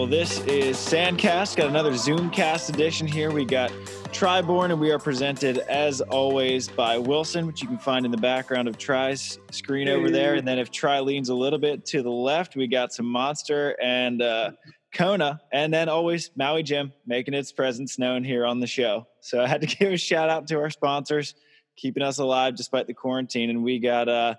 [0.00, 1.56] Well, this is Sandcast.
[1.56, 3.30] Got another Zoomcast edition here.
[3.30, 3.70] We got
[4.12, 8.10] Tri Bourne, and we are presented as always by Wilson, which you can find in
[8.10, 10.36] the background of Tri's screen over there.
[10.36, 13.76] And then if Tri leans a little bit to the left, we got some Monster
[13.78, 14.52] and uh,
[14.94, 19.06] Kona, and then always Maui Jim making its presence known here on the show.
[19.20, 21.34] So I had to give a shout out to our sponsors,
[21.76, 23.50] keeping us alive despite the quarantine.
[23.50, 24.36] And we got uh,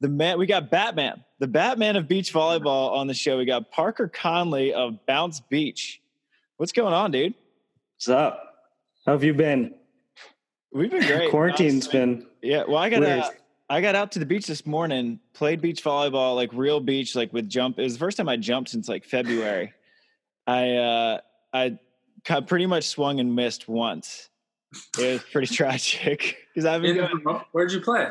[0.00, 3.38] the man, we got Batman, the Batman of beach volleyball on the show.
[3.38, 6.00] We got Parker Conley of Bounce Beach.
[6.56, 7.34] What's going on, dude?
[7.96, 8.54] What's up?
[9.06, 9.74] How have you been?
[10.72, 11.30] We've been great.
[11.30, 12.00] Quarantine's honestly.
[12.00, 13.20] been Yeah, well, I got weird.
[13.20, 13.30] uh,
[13.68, 17.32] I got out to the beach this morning, played beach volleyball, like real beach, like
[17.32, 17.78] with jump.
[17.78, 19.72] It was the first time I jumped since like February.
[20.46, 21.20] I uh
[21.52, 21.78] I
[22.24, 24.28] got pretty much swung and missed once.
[24.98, 27.40] It was pretty tragic because I've been going.
[27.52, 28.08] where'd you play?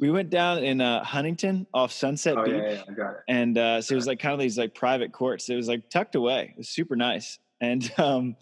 [0.00, 3.20] We went down in uh, Huntington off Sunset Oh Beach, yeah, yeah, I got it.
[3.28, 5.48] and uh, so it was like kind of these like private courts.
[5.50, 6.52] It was like tucked away.
[6.52, 8.34] It was super nice, and um,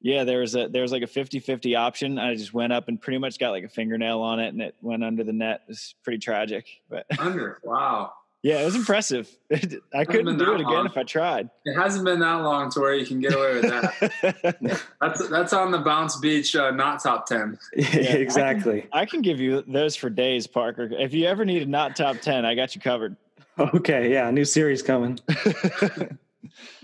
[0.00, 2.18] yeah, there was a there was like a 50-50 option.
[2.18, 4.76] I just went up and pretty much got like a fingernail on it, and it
[4.80, 5.62] went under the net.
[5.66, 7.58] It was pretty tragic, but Under.
[7.64, 8.12] Wow.
[8.42, 9.28] Yeah, it was impressive.
[9.94, 10.86] I couldn't do that it again long.
[10.86, 11.50] if I tried.
[11.64, 14.82] It hasn't been that long to where you can get away with that.
[15.00, 17.58] that's that's on the bounce beach, uh, not top ten.
[17.74, 18.86] exactly.
[18.92, 20.88] I can give you those for days, Parker.
[20.90, 23.16] If you ever need a not top ten, I got you covered.
[23.58, 25.18] Okay, yeah, new series coming.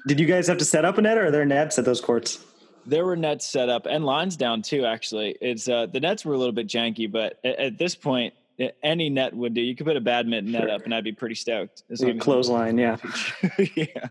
[0.06, 2.00] Did you guys have to set up a net, or are there nets at those
[2.00, 2.44] courts?
[2.84, 4.84] There were nets set up and lines down too.
[4.84, 8.34] Actually, it's uh, the nets were a little bit janky, but at, at this point,
[8.34, 8.45] a-
[8.82, 9.60] any net would do.
[9.60, 10.70] You could put a badminton net Sure.
[10.70, 11.82] up, and I'd be pretty stoked.
[11.90, 12.96] As a clothesline, yeah.
[13.74, 14.08] yeah.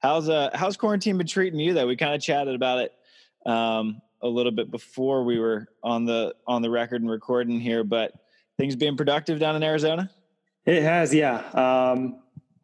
[0.00, 1.86] How's uh how's quarantine been treating you though?
[1.86, 2.92] We kind of chatted about it
[3.46, 7.84] um a little bit before we were on the on the record and recording here,
[7.84, 8.12] but
[8.58, 10.10] things being productive down in Arizona?
[10.64, 11.38] It has, yeah.
[11.54, 12.20] Um,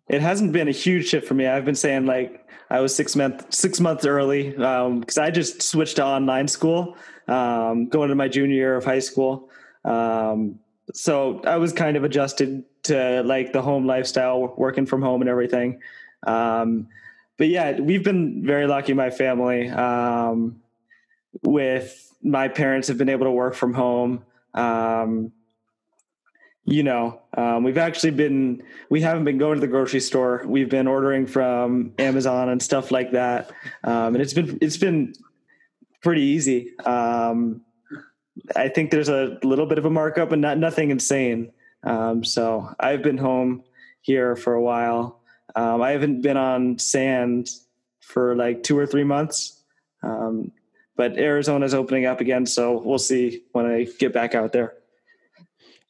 [0.09, 1.47] it hasn't been a huge shift for me.
[1.47, 5.97] I've been saying like I was six month six months early because I just switched
[5.97, 6.97] to online school,
[7.29, 9.51] um, going to my junior year of high school.
[9.85, 10.61] Um,
[10.93, 15.29] so I was kind of adjusted to like the home lifestyle, working from home and
[15.29, 15.81] everything.
[16.27, 16.89] Um,
[17.37, 18.93] but yeah, we've been very lucky.
[18.95, 20.61] My family, um,
[21.43, 24.25] with my parents, have been able to work from home.
[24.55, 25.33] Um,
[26.65, 30.43] you know, um, we've actually been we haven't been going to the grocery store.
[30.47, 33.51] We've been ordering from Amazon and stuff like that,
[33.85, 35.15] um, and it's been it's been
[36.03, 36.77] pretty easy.
[36.81, 37.63] Um,
[38.57, 41.53] I think there's a little bit of a markup, but not nothing insane.
[41.85, 43.63] Um, so I've been home
[44.03, 45.21] here for a while.
[45.55, 47.51] Um, I haven't been on sand
[48.01, 49.63] for like two or three months,
[50.03, 50.53] um,
[50.97, 54.75] but Arizona's opening up again, so we'll see when I get back out there.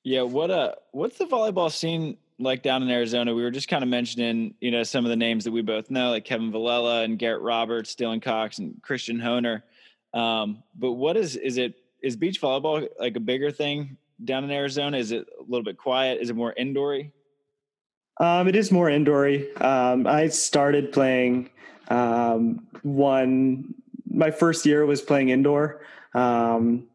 [0.04, 3.34] Yeah, what uh what's the volleyball scene like down in Arizona?
[3.34, 5.90] We were just kind of mentioning, you know, some of the names that we both
[5.90, 9.64] know, like Kevin Villela and Garrett Roberts, Dylan Cox, and Christian Honer.
[10.14, 14.50] Um, but what is is it is beach volleyball like a bigger thing down in
[14.50, 14.97] Arizona?
[14.97, 16.20] Is it a little bit quiet?
[16.20, 17.12] Is it more indoory?
[18.20, 19.54] Um, it is more indoory.
[19.56, 21.50] Um, I started playing
[21.88, 23.75] um, one.
[24.10, 25.82] My first year was playing indoor.
[26.14, 26.88] Um,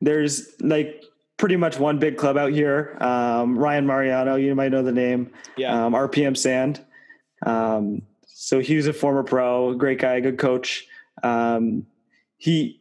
[0.00, 1.04] there's like
[1.36, 2.96] pretty much one big club out here.
[3.00, 5.30] Um, Ryan Mariano, you might know the name.
[5.56, 5.86] Yeah.
[5.86, 6.84] Um, RPM Sand.
[7.44, 10.86] Um, so he was a former pro, great guy, good coach.
[11.22, 11.86] Um,
[12.38, 12.79] he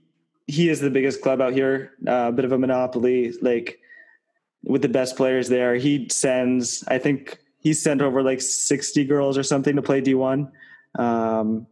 [0.49, 1.93] he is the biggest club out here.
[2.07, 3.79] A uh, bit of a monopoly, like
[4.63, 5.75] with the best players there.
[5.75, 10.51] He sends, I think he sent over like 60 girls or something to play D1.
[10.97, 11.67] Um,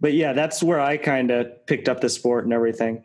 [0.00, 3.04] but yeah, that's where I kind of picked up the sport and everything.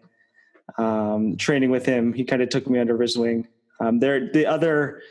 [0.78, 3.46] Um, training with him, he kind of took me under his wing.
[3.82, 5.02] Um, there, the other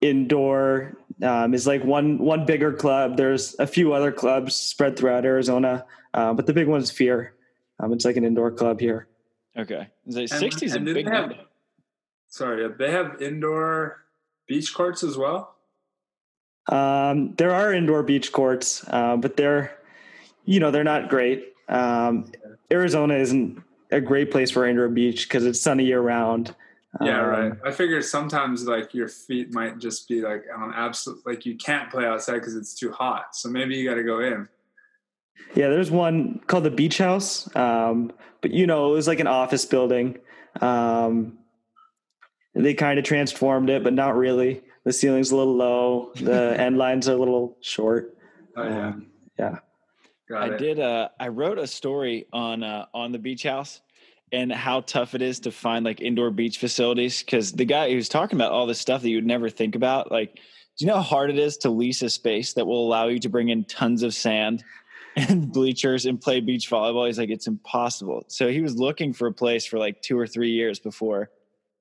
[0.00, 3.16] indoor um, is like one one bigger club.
[3.16, 5.84] There's a few other clubs spread throughout Arizona,
[6.14, 7.35] uh, but the big one is Fear.
[7.80, 9.08] Um, it's like an indoor club here.
[9.56, 9.88] Okay.
[10.06, 11.36] Is it 60 is a big they have- number.
[12.28, 14.04] Sorry, uh, they have indoor
[14.48, 15.54] beach courts as well.
[16.68, 19.76] Um, there are indoor beach courts, uh, but they're,
[20.44, 21.54] you know, they're not great.
[21.68, 22.30] Um,
[22.70, 23.62] Arizona isn't
[23.92, 26.54] a great place for indoor beach because it's sunny year round.
[27.00, 27.52] Yeah, Um, right.
[27.64, 31.90] I figure sometimes like your feet might just be like on absolute like you can't
[31.90, 33.36] play outside because it's too hot.
[33.36, 34.48] So maybe you got to go in.
[35.54, 38.12] Yeah, there's one called the Beach House, um,
[38.42, 40.18] but you know, it was like an office building.
[40.60, 41.38] Um,
[42.54, 44.62] they kind of transformed it, but not really.
[44.84, 46.12] The ceiling's a little low.
[46.14, 48.16] The end lines are a little short.
[48.56, 49.06] Oh yeah, Um,
[49.38, 49.58] yeah.
[50.28, 50.58] got I it.
[50.58, 50.80] did.
[50.80, 53.80] Uh, I wrote a story on uh, on the beach house
[54.32, 58.08] and how tough it is to find like indoor beach facilities because the guy who's
[58.08, 60.96] talking about all this stuff that you would never think about, like do you know
[60.96, 63.64] how hard it is to lease a space that will allow you to bring in
[63.64, 64.62] tons of sand
[65.16, 67.06] and bleachers and play beach volleyball?
[67.06, 68.24] He's like, it's impossible.
[68.28, 71.30] So he was looking for a place for like two or three years before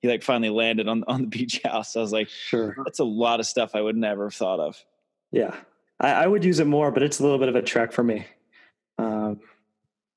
[0.01, 1.95] he like finally landed on on the beach house.
[1.95, 2.75] I was like, Sure.
[2.83, 4.83] that's a lot of stuff I would never have thought of.
[5.31, 5.55] Yeah.
[5.99, 8.03] I, I would use it more, but it's a little bit of a trek for
[8.03, 8.25] me.
[8.97, 9.39] Um,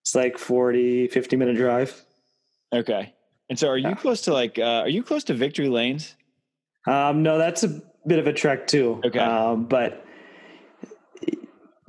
[0.03, 2.05] it's like 40, 50 minute drive.
[2.73, 3.14] Okay.
[3.49, 3.94] And so are you Yeah.
[3.94, 6.14] close to like, uh, are you close to victory lanes?
[6.87, 9.00] Um, no, that's a bit of a trek too.
[9.05, 9.19] Okay.
[9.19, 10.05] Um, but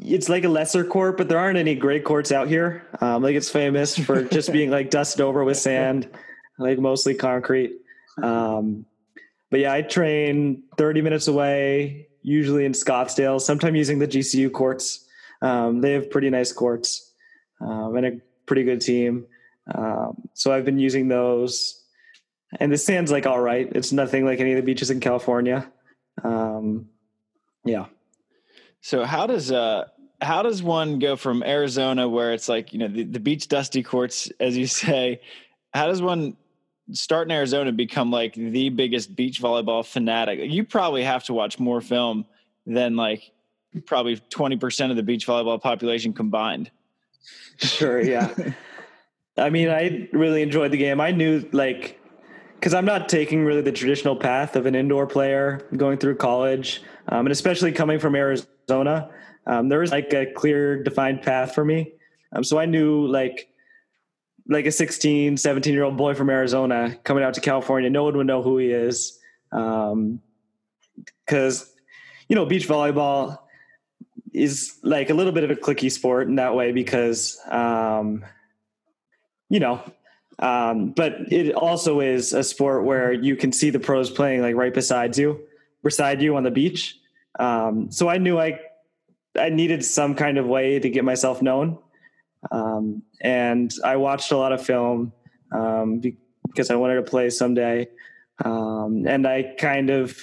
[0.10, 2.88] it's like a lesser court, but there aren't any great courts out here.
[3.02, 6.10] Um, like it's famous for just being like dusted over with sand,
[6.58, 7.78] like mostly concrete.
[8.22, 8.86] Um,
[9.50, 15.06] but yeah, I train 30 minutes away, usually in Scottsdale, sometimes using the GCU courts.
[15.42, 17.14] Um, they have pretty nice courts
[17.62, 18.12] um, and a
[18.46, 19.26] pretty good team.
[19.74, 21.80] Um, so I've been using those
[22.60, 23.70] and the sand's like all right.
[23.74, 25.72] It's nothing like any of the beaches in California.
[26.24, 26.90] Um,
[27.64, 27.86] yeah.
[28.82, 29.86] So how does uh
[30.21, 33.83] how does one go from Arizona where it's like, you know, the, the beach dusty
[33.83, 35.21] courts, as you say,
[35.74, 36.36] how does one
[36.92, 40.39] start in Arizona become like the biggest beach volleyball fanatic?
[40.51, 42.25] You probably have to watch more film
[42.66, 43.31] than like
[43.86, 46.72] probably 20% of the beach volleyball population combined.
[47.57, 48.01] Sure.
[48.01, 48.33] Yeah.
[49.38, 51.00] I mean, I really enjoyed the game.
[51.00, 52.00] I knew like,
[52.56, 56.81] because I'm not taking really the traditional path of an indoor player going through college,
[57.07, 59.10] um, and especially coming from Arizona,
[59.50, 61.92] um, there was like a clear, defined path for me.
[62.31, 63.50] Um, so I knew like,
[64.48, 68.16] like a 16, 17 year old boy from Arizona coming out to California, no one
[68.16, 69.18] would know who he is.
[69.51, 70.22] Um,
[71.25, 71.74] cause
[72.28, 73.40] you know, beach volleyball
[74.34, 78.24] is like a little bit of a clicky sport in that way because, um,
[79.50, 79.81] you know,
[80.38, 84.56] um, but it also is a sport where you can see the pros playing like
[84.56, 85.40] right beside you,
[85.84, 87.00] beside you on the beach.
[87.40, 88.60] Um, so I knew I,
[89.38, 91.78] I needed some kind of way to get myself known.
[92.52, 95.12] Um, and I watched a lot of film,
[95.52, 96.02] um,
[96.48, 97.88] because I wanted to play someday.
[98.44, 100.18] Um, and I kind of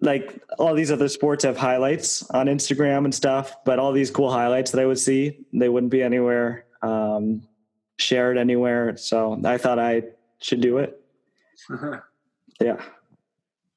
[0.00, 4.30] like all these other sports have highlights on Instagram and stuff, but all these cool
[4.30, 7.42] highlights that I would see, they wouldn't be anywhere, um,
[7.98, 8.96] shared anywhere.
[8.96, 10.02] So I thought I
[10.40, 11.00] should do it.
[12.60, 12.82] Yeah.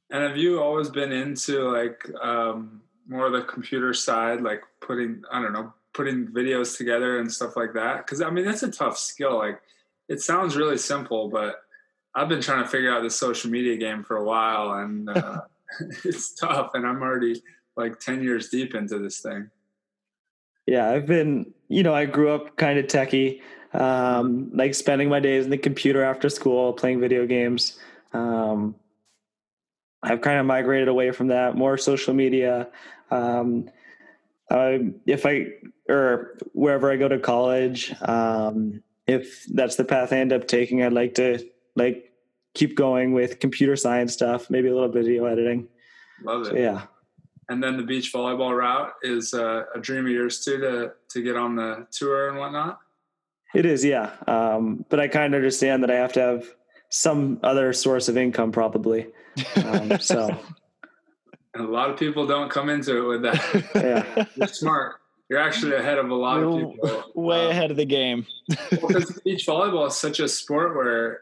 [0.09, 2.80] And have you always been into like um,
[3.11, 7.55] more of the computer side, like putting I don't know, putting videos together and stuff
[7.57, 7.97] like that?
[7.97, 9.37] Because I mean, that's a tough skill.
[9.37, 9.61] Like,
[10.07, 11.61] it sounds really simple, but
[12.15, 15.41] I've been trying to figure out the social media game for a while, and uh,
[16.05, 16.71] it's tough.
[16.73, 17.43] And I'm already
[17.75, 19.51] like ten years deep into this thing.
[20.65, 23.41] Yeah, I've been, you know, I grew up kind of techie,
[23.73, 27.77] um, like spending my days in the computer after school playing video games.
[28.13, 28.75] Um,
[30.03, 32.67] I've kind of migrated away from that, more social media.
[33.11, 33.69] Um,
[34.49, 35.47] I, if I,
[35.89, 40.83] or wherever I go to college, um, if that's the path I end up taking,
[40.83, 42.11] I'd like to like
[42.53, 45.67] keep going with computer science stuff, maybe a little video editing.
[46.23, 46.45] Love it.
[46.45, 46.83] So, yeah.
[47.49, 51.21] And then the beach volleyball route is uh, a dream of yours too to to
[51.21, 52.79] get on the tour and whatnot.
[53.53, 54.11] It is, yeah.
[54.27, 56.45] Um, but I kind of understand that I have to have
[56.89, 59.07] some other source of income, probably.
[59.65, 60.37] Um, so,
[61.53, 63.71] And a lot of people don't come into it with that.
[63.75, 64.95] yeah, You're smart.
[65.29, 67.03] You're actually ahead of a lot of You're people.
[67.15, 68.25] Way Uh, ahead of the game.
[68.69, 71.21] because beach volleyball is such a sport where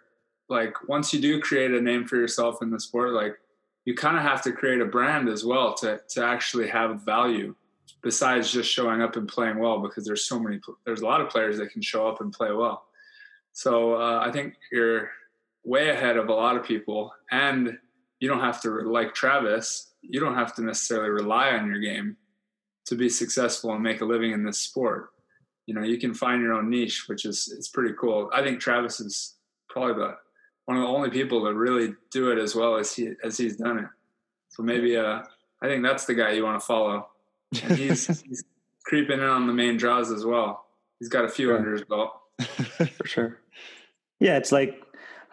[0.50, 3.38] like once you do create a name for yourself in the sport like
[3.86, 7.54] you kind of have to create a brand as well to to actually have value
[8.02, 11.30] besides just showing up and playing well because there's so many there's a lot of
[11.30, 12.86] players that can show up and play well
[13.54, 15.12] so uh, i think you're
[15.64, 17.78] way ahead of a lot of people and
[18.20, 22.18] you don't have to like travis you don't have to necessarily rely on your game
[22.86, 25.10] to be successful and make a living in this sport
[25.66, 28.60] you know you can find your own niche which is it's pretty cool i think
[28.60, 29.36] travis is
[29.70, 30.16] probably the
[30.66, 33.58] one of the only people that really do it as well as he as he's
[33.58, 33.86] done it
[34.50, 35.22] so maybe uh
[35.62, 37.08] i think that's the guy you want to follow
[37.64, 38.44] and he's, he's
[38.86, 40.66] creeping in on the main draws as well
[41.00, 41.58] he's got a few Sure.
[41.58, 42.12] under his belt
[42.98, 43.40] for sure.
[44.22, 44.82] Yeah, it's like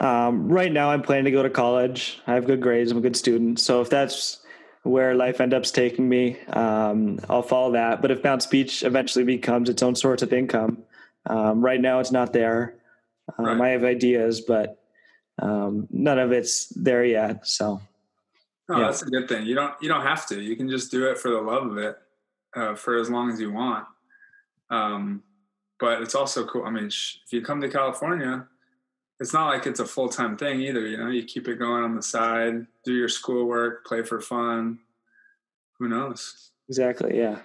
[0.00, 2.20] um, right now I'm planning to go to college.
[2.26, 2.90] I have good grades.
[2.90, 3.58] I'm a good student.
[3.60, 4.40] So if that's
[4.86, 8.00] where life ends up taking me, um, I'll follow that.
[8.00, 10.84] But if Bounce Beach eventually becomes its own source of income,
[11.26, 12.76] um, right now it's not there.
[13.38, 13.60] Um, Right.
[13.60, 14.80] I have ideas, but
[15.42, 17.46] um, none of it's there yet.
[17.46, 17.80] So
[18.68, 18.86] no Yeah.
[18.86, 21.18] that's a good thing you don't you don't have to you can just do it
[21.18, 21.96] for the love of it
[22.54, 23.86] uh, for as long as you want
[24.70, 25.22] um
[25.78, 28.46] but it's also cool i mean if you come to california
[29.20, 31.94] it's not like it's a full-time thing either you know you keep it going on
[31.94, 34.78] the side do your schoolwork play for fun
[35.78, 36.52] who knows?
[36.68, 37.18] Exactly.
[37.18, 37.38] Yeah.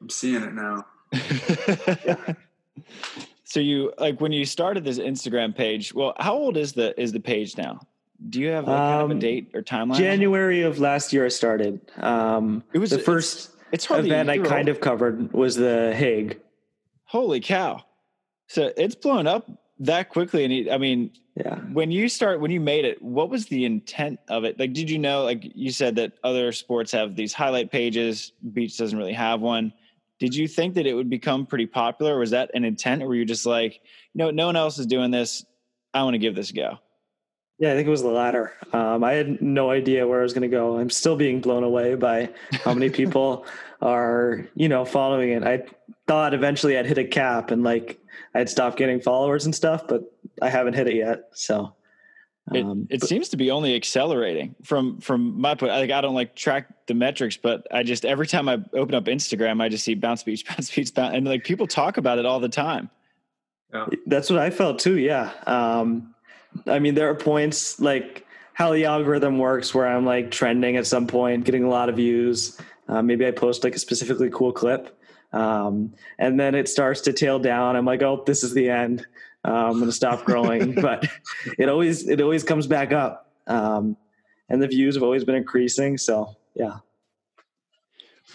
[0.00, 0.86] I'm seeing it now.
[3.44, 5.92] so you like when you started this Instagram page.
[5.94, 7.80] Well, how old is the is the page now?
[8.30, 9.96] Do you have like, kind of a Um, date or timeline?
[9.96, 11.80] January of last year, I started.
[11.98, 14.76] Um, It was the first It's hardly event I kind old.
[14.76, 16.40] of covered was the Hague.
[17.04, 17.82] Holy cow!
[18.46, 21.56] So it's blown up that quickly, and it- I mean, Yeah.
[21.72, 24.88] when you start when you made it what was the intent of it like did
[24.88, 29.12] you know like you said that other sports have these highlight pages beach doesn't really
[29.12, 29.70] have one
[30.18, 33.14] did you think that it would become pretty popular was that an intent or were
[33.14, 33.82] you just like
[34.14, 35.44] no no one else is doing this
[35.92, 36.78] i want to give this a go
[37.58, 38.52] Yeah, I think it was the latter.
[38.72, 40.78] Um, I had no idea where I was going to go.
[40.78, 42.28] I'm still being blown away by
[42.64, 43.46] how many people
[43.80, 45.42] are, you know, following it.
[45.42, 45.64] I
[46.06, 47.98] thought eventually I'd hit a cap and like
[48.34, 50.02] I'd stopped getting followers and stuff, but
[50.42, 51.30] I haven't hit it yet.
[51.32, 51.74] So,
[52.52, 56.14] it, um, it seems to be only accelerating from from my point like i don't
[56.14, 59.84] like track the metrics but i just every time i open up instagram i just
[59.84, 62.88] see bounce beach bounce beach bounce and like people talk about it all the time
[63.72, 63.86] Yeah.
[64.06, 64.98] That's what I felt too.
[64.98, 65.32] Yeah.
[65.46, 66.14] Um,
[66.66, 70.86] I mean, there are points like how the algorithm works where I'm like trending at
[70.86, 72.58] some point, getting a lot of views.
[72.88, 74.98] Uh, maybe I post like a specifically cool clip.
[75.32, 77.76] Um, and then it starts to tail down.
[77.76, 79.06] I'm like, oh, this is the end.
[79.44, 81.06] Uh, I'm going to stop growing, but
[81.58, 83.32] it always, it always comes back up.
[83.46, 83.96] Um,
[84.48, 85.98] and the views have always been increasing.
[85.98, 86.78] So yeah.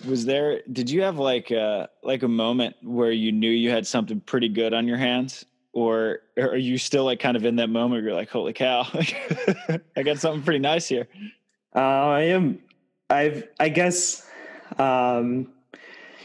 [0.08, 3.86] was there did you have like a like a moment where you knew you had
[3.86, 7.70] something pretty good on your hands or are you still like kind of in that
[7.70, 8.86] moment where you're like holy cow
[9.96, 11.08] i got something pretty nice here
[11.76, 12.60] Uh, I am.
[13.10, 13.48] I've.
[13.60, 14.28] I guess.
[14.78, 15.48] Um,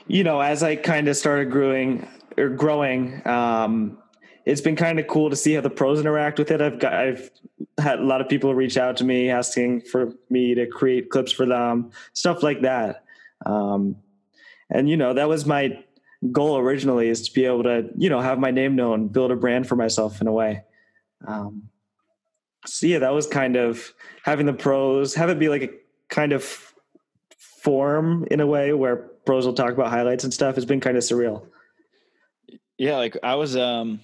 [0.07, 3.99] you know, as I kind of started growing or growing, um,
[4.45, 6.61] it's been kind of cool to see how the pros interact with it.
[6.61, 6.95] I've got.
[6.95, 7.31] I've
[7.79, 11.33] had a lot of people reach out to me asking for me to create clips
[11.33, 13.05] for them, stuff like that.
[13.45, 13.97] Um,
[14.71, 15.83] and you know, that was my
[16.33, 19.37] goal originally is to be able to, you know, have my name known, build a
[19.37, 20.63] brand for myself in a way.
[21.27, 21.69] Um,
[22.65, 23.93] so yeah, that was kind of
[24.25, 25.71] having the pros, have it be like a
[26.09, 26.75] kind of
[27.63, 30.97] form in a way where pros will talk about highlights and stuff It's been kind
[30.97, 31.43] of surreal.
[32.79, 34.01] yeah like i was um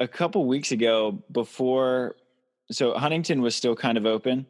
[0.00, 2.16] a couple weeks ago before
[2.72, 4.46] so huntington was still kind of open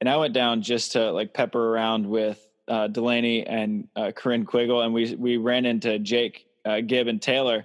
[0.00, 4.44] and i went down just to like pepper around with uh, delaney and uh, corinne
[4.44, 7.64] quiggle and we we ran into jake uh, gibb and taylor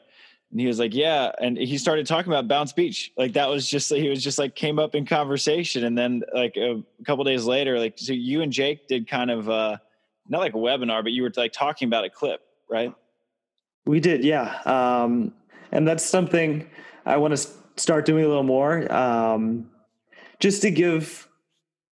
[0.51, 3.67] and he was like yeah and he started talking about bounce beach like that was
[3.67, 7.43] just he was just like came up in conversation and then like a, couple days
[7.43, 9.75] later like so you and jake did kind of uh
[10.27, 12.93] not like a webinar but you were like talking about a clip right
[13.85, 14.61] We did, yeah.
[14.65, 15.33] Um,
[15.71, 16.69] and that's something
[17.05, 19.69] I want to start doing a little more, um,
[20.39, 21.27] just to give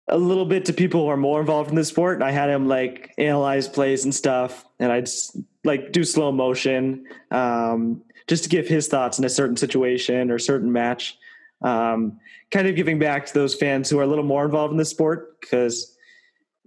[0.09, 2.21] a little bit to people who are more involved in the sport.
[2.21, 5.07] I had him like analyze plays and stuff, and I'd
[5.63, 10.39] like do slow motion, um, just to give his thoughts in a certain situation or
[10.39, 11.17] certain match.
[11.61, 12.19] Um,
[12.51, 14.85] kind of giving back to those fans who are a little more involved in the
[14.85, 15.97] sport because,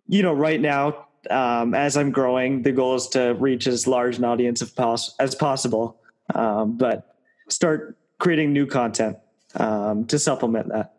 [0.08, 4.18] you know, right now um, as I'm growing, the goal is to reach as large
[4.18, 6.00] an audience of pos- as possible,
[6.34, 7.16] um, but
[7.48, 9.18] start creating new content
[9.56, 10.94] um, to supplement that.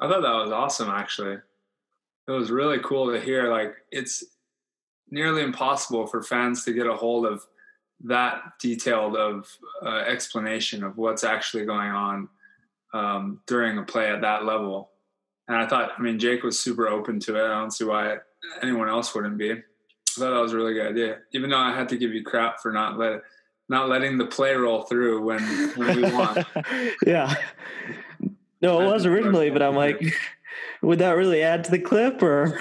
[0.00, 0.90] I thought that was awesome.
[0.90, 1.38] Actually,
[2.28, 3.50] it was really cool to hear.
[3.50, 4.24] Like, it's
[5.10, 7.44] nearly impossible for fans to get a hold of
[8.04, 9.48] that detailed of
[9.84, 12.28] uh, explanation of what's actually going on
[12.94, 14.90] um, during a play at that level.
[15.48, 17.44] And I thought, I mean, Jake was super open to it.
[17.44, 18.18] I don't see why
[18.62, 19.52] anyone else wouldn't be.
[19.52, 19.56] I
[20.16, 21.18] thought that was a really good idea.
[21.32, 23.22] Even though I had to give you crap for not let
[23.68, 25.40] not letting the play roll through when
[25.76, 26.44] when we won.
[27.06, 27.34] yeah.
[28.60, 30.00] No, it was originally, but I'm like,
[30.82, 32.60] would that really add to the clip, or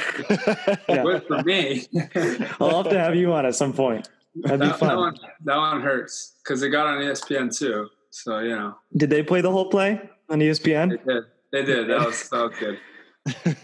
[0.89, 1.03] Yeah.
[1.03, 1.87] Good for me.
[2.59, 4.09] I'll have to have you on at some point.
[4.35, 4.97] That'd be that, that fun.
[4.97, 7.89] one, that one hurts because it got on ESPN too.
[8.11, 11.05] So you know, Did they play the whole play on E they ESPN?
[11.05, 11.23] did.
[11.51, 11.89] They did.
[11.89, 12.79] That was so good.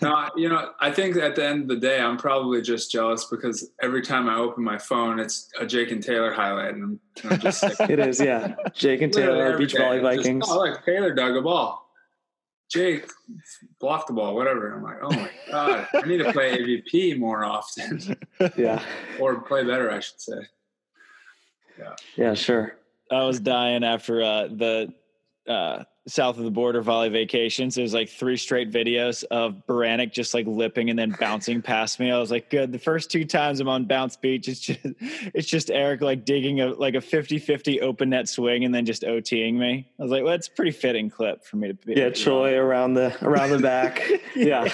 [0.01, 2.91] No, I- you know, I think at the end of the day, I'm probably just
[2.91, 6.99] jealous because every time I open my phone, it's a Jake and Taylor highlight, and
[7.23, 8.55] I'm, I'm just like, It is, yeah.
[8.73, 10.45] Jake and literally Taylor, Beach day, Volley it's just, Vikings.
[10.47, 11.83] oh, like Taylor dug a ball.
[12.69, 13.09] Jake
[13.79, 14.73] blocked the ball, whatever.
[14.73, 18.17] I'm like, oh my god, I need to play AVP more often,
[18.57, 18.83] Yeah,
[19.19, 20.39] or play better, I should say.
[21.79, 21.95] Yeah.
[22.15, 22.75] Yeah, sure.
[23.09, 24.93] I was dying after uh, the
[25.47, 27.77] uh, south of the border volley vacations.
[27.77, 31.99] It was like three straight videos of Beranek just like lipping and then bouncing past
[31.99, 32.11] me.
[32.11, 32.71] I was like, good.
[32.71, 36.61] The first two times I'm on bounce beach, it's just it's just Eric like digging
[36.61, 39.87] a like a 50-50 open net swing and then just OTing me.
[39.99, 41.93] I was like, well, it's a pretty fitting clip for me to be.
[41.95, 44.01] Yeah, Troy around the around the back.
[44.35, 44.69] Yeah,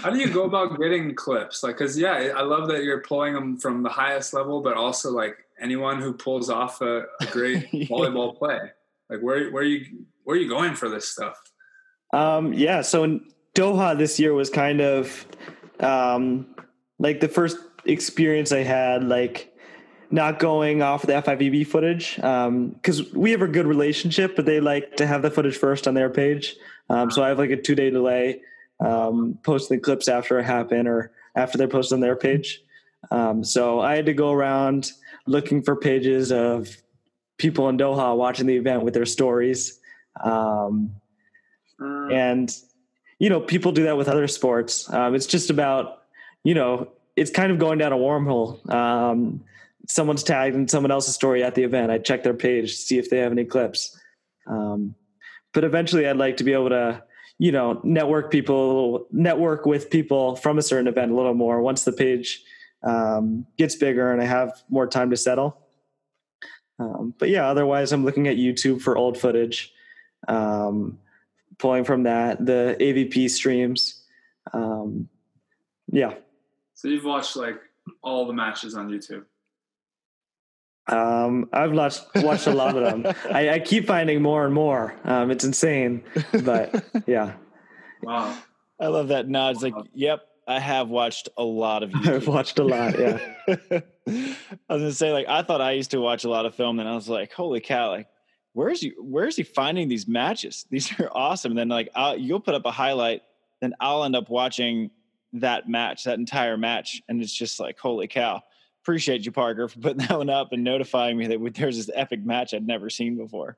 [0.00, 1.62] How do you go about getting clips?
[1.62, 5.10] Like, cause yeah, I love that you're pulling them from the highest level, but also
[5.10, 7.86] like anyone who pulls off a, a great yeah.
[7.86, 8.70] volleyball play.
[9.08, 11.40] Like, where where you where are you going for this stuff?
[12.12, 15.26] Um, yeah, so in Doha this year was kind of
[15.80, 16.54] um,
[16.98, 19.54] like the first experience I had, like
[20.10, 24.60] not going off the FIVB footage because um, we have a good relationship, but they
[24.60, 26.56] like to have the footage first on their page.
[26.88, 28.42] Um, so I have like a two day delay
[28.84, 32.60] um, posting clips after it happened or after they're posted on their page.
[33.10, 34.92] Um, so I had to go around
[35.26, 36.76] looking for pages of
[37.38, 39.80] people in Doha watching the event with their stories.
[40.22, 40.94] Um,
[41.80, 42.12] mm.
[42.12, 42.56] And,
[43.18, 44.92] you know, people do that with other sports.
[44.92, 46.02] Um, it's just about,
[46.42, 48.68] you know, it's kind of going down a wormhole.
[48.72, 49.44] Um,
[49.88, 51.90] someone's tagged in someone else's story at the event.
[51.90, 53.98] I check their page, to see if they have any clips.
[54.46, 54.94] Um,
[55.52, 57.02] but eventually I'd like to be able to,
[57.38, 61.84] you know, network people, network with people from a certain event a little more once
[61.84, 62.42] the page
[62.82, 65.63] um, gets bigger and I have more time to settle.
[66.78, 69.72] Um, but yeah, otherwise, I'm looking at YouTube for old footage,
[70.28, 70.98] um,
[71.58, 74.02] pulling from that the AVP streams.
[74.52, 75.08] Um,
[75.90, 76.14] yeah.
[76.74, 77.60] So you've watched like
[78.02, 79.24] all the matches on YouTube.
[80.86, 83.14] Um, I've watched watched a lot of them.
[83.32, 84.94] I, I keep finding more and more.
[85.04, 86.02] Um, it's insane,
[86.44, 87.34] but yeah.
[88.02, 88.36] Wow.
[88.80, 89.54] I love that nod.
[89.54, 92.14] It's like, yep, I have watched a lot of YouTube.
[92.14, 93.18] I've watched a lot, yeah.
[93.48, 94.34] I was
[94.68, 96.94] gonna say, like, I thought I used to watch a lot of film, and I
[96.94, 98.08] was like, holy cow, like,
[98.54, 100.64] where's he where's he finding these matches?
[100.70, 101.52] These are awesome.
[101.52, 103.22] And then like I'll, you'll put up a highlight,
[103.60, 104.90] then I'll end up watching
[105.34, 108.40] that match, that entire match, and it's just like, holy cow.
[108.82, 112.24] Appreciate you, Parker, for putting that one up and notifying me that there's this epic
[112.24, 113.56] match I'd never seen before.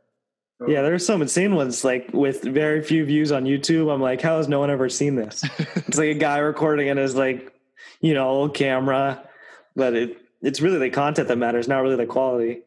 [0.66, 3.92] Yeah, there's some insane ones like with very few views on YouTube.
[3.92, 5.44] I'm like, how has no one ever seen this?
[5.58, 7.52] it's like a guy recording in his like,
[8.00, 9.22] you know, old camera,
[9.74, 12.62] but it it's really the content that matters, not really the quality.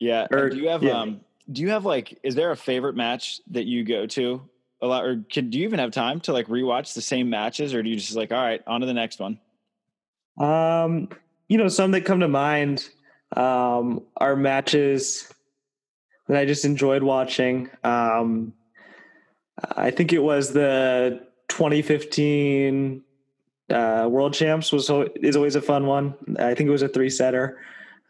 [0.00, 0.26] Yeah.
[0.32, 1.00] Or, do you have yeah.
[1.00, 4.42] um do you have like is there a favorite match that you go to
[4.82, 7.74] a lot or can do you even have time to like rewatch the same matches
[7.74, 9.38] or do you just like all right, on to the next one?
[10.36, 11.10] Um,
[11.48, 12.88] you know, some that come to mind
[13.36, 15.32] um are matches
[16.28, 17.70] that I just enjoyed watching.
[17.82, 18.54] Um,
[19.76, 23.02] I think it was the 2015
[23.70, 26.14] uh, World Champs was is always a fun one.
[26.38, 27.60] I think it was a three setter.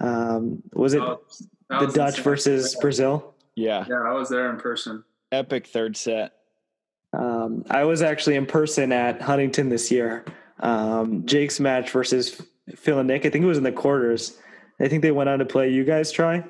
[0.00, 1.20] Um, was it oh,
[1.68, 3.34] the was Dutch versus Brazil?
[3.54, 5.04] Yeah, yeah, I was there in person.
[5.30, 6.32] Epic third set.
[7.12, 10.24] Um, I was actually in person at Huntington this year.
[10.60, 12.42] Um, Jake's match versus
[12.74, 13.24] Phil and Nick.
[13.24, 14.36] I think it was in the quarters.
[14.80, 15.70] I think they went on to play.
[15.70, 16.42] You guys try.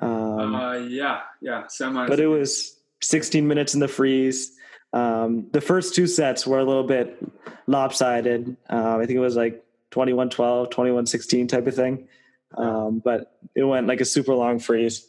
[0.00, 2.06] Um, uh, yeah, yeah, semi.
[2.06, 4.52] But it was 16 minutes in the freeze.
[4.92, 7.18] Um, the first two sets were a little bit
[7.66, 8.56] lopsided.
[8.68, 12.08] Um, I think it was like 21 12, 21 16 type of thing.
[12.56, 15.08] Um, but it went like a super long freeze.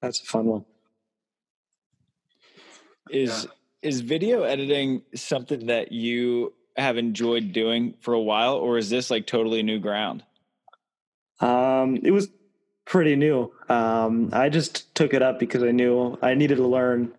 [0.00, 0.64] That's a fun one.
[3.10, 3.88] Is yeah.
[3.88, 9.10] is video editing something that you have enjoyed doing for a while, or is this
[9.10, 10.22] like totally new ground?
[11.40, 12.28] Um, it was
[12.90, 13.50] pretty new.
[13.68, 17.12] Um, I just took it up because I knew I needed to learn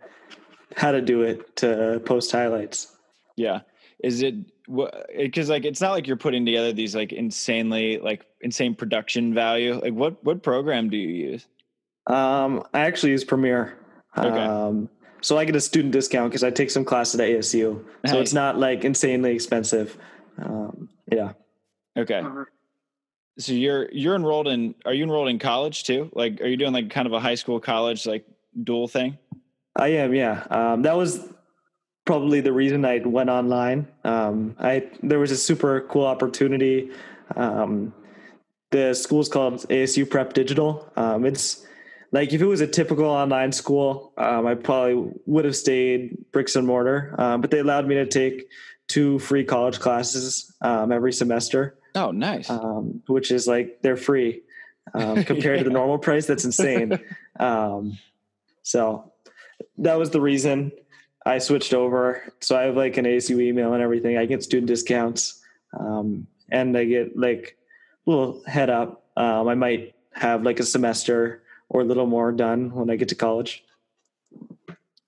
[0.75, 2.93] how to do it to post highlights.
[3.37, 3.61] Yeah.
[4.03, 4.35] Is it
[5.17, 9.79] because like it's not like you're putting together these like insanely like insane production value.
[9.81, 11.47] Like what what program do you use?
[12.05, 13.77] Um, I actually use Premiere.
[14.17, 14.27] Okay.
[14.27, 14.89] Um,
[15.21, 17.81] so I get a student discount because I take some classes at ASU.
[18.03, 18.11] Nice.
[18.11, 19.97] So it's not like insanely expensive.
[20.37, 21.33] Um, yeah.
[21.97, 22.21] Okay.
[23.37, 26.09] So you're you're enrolled in are you enrolled in college too?
[26.13, 28.25] Like are you doing like kind of a high school college like
[28.63, 29.17] dual thing?
[29.75, 30.45] I am yeah.
[30.49, 31.27] Um, that was
[32.05, 33.87] probably the reason i went online.
[34.03, 36.91] Um, i there was a super cool opportunity.
[37.35, 37.93] Um,
[38.71, 40.91] the school's called asu prep digital.
[40.97, 41.65] Um, it's
[42.11, 46.57] like if it was a typical online school um, i probably would have stayed bricks
[46.57, 47.15] and mortar.
[47.17, 48.49] Um, but they allowed me to take
[48.89, 52.49] two free college classes every semester Oh, nice.
[52.49, 54.41] Um, which is like they're free
[54.93, 55.63] um, compared yeah.
[55.63, 56.25] to the normal price.
[56.25, 56.99] That's insane.
[57.39, 57.97] um,
[58.63, 59.11] so
[59.77, 60.71] that was the reason
[61.25, 62.33] I switched over.
[62.39, 64.17] So I have like an ASU email and everything.
[64.17, 65.41] I get student discounts,
[65.77, 67.57] um, and I get like
[68.05, 69.05] a little head up.
[69.17, 73.09] Um, I might have like a semester or a little more done when I get
[73.09, 73.63] to college.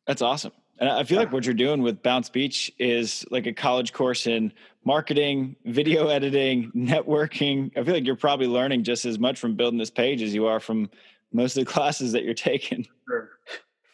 [0.05, 0.51] That's awesome.
[0.79, 4.27] And I feel like what you're doing with Bounce Beach is like a college course
[4.27, 4.51] in
[4.83, 7.71] marketing, video editing, networking.
[7.77, 10.47] I feel like you're probably learning just as much from building this page as you
[10.47, 10.89] are from
[11.31, 12.87] most of the classes that you're taking.
[13.07, 13.29] Sure.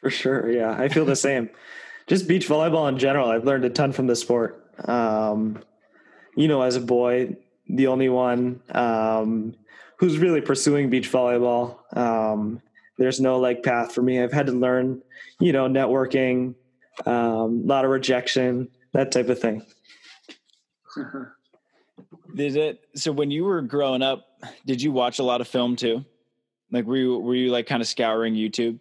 [0.02, 0.52] For sure.
[0.52, 0.72] Yeah.
[0.72, 1.50] I feel the same.
[2.08, 3.30] Just beach volleyball in general.
[3.30, 4.66] I've learned a ton from the sport.
[4.90, 5.62] Um,
[6.36, 7.36] you know, as a boy,
[7.68, 9.54] the only one um,
[9.98, 11.78] who's really pursuing beach volleyball.
[11.96, 12.64] Um,
[12.98, 14.22] there's no like path for me.
[14.22, 15.04] I've had to learn,
[15.40, 16.56] you know, networking,
[17.06, 19.66] um, a lot of rejection, that type of thing.
[22.36, 22.80] Did it?
[22.96, 24.26] So when you were growing up,
[24.66, 26.06] did you watch a lot of film too?
[26.72, 28.80] Like were you were you like kind of scouring YouTube?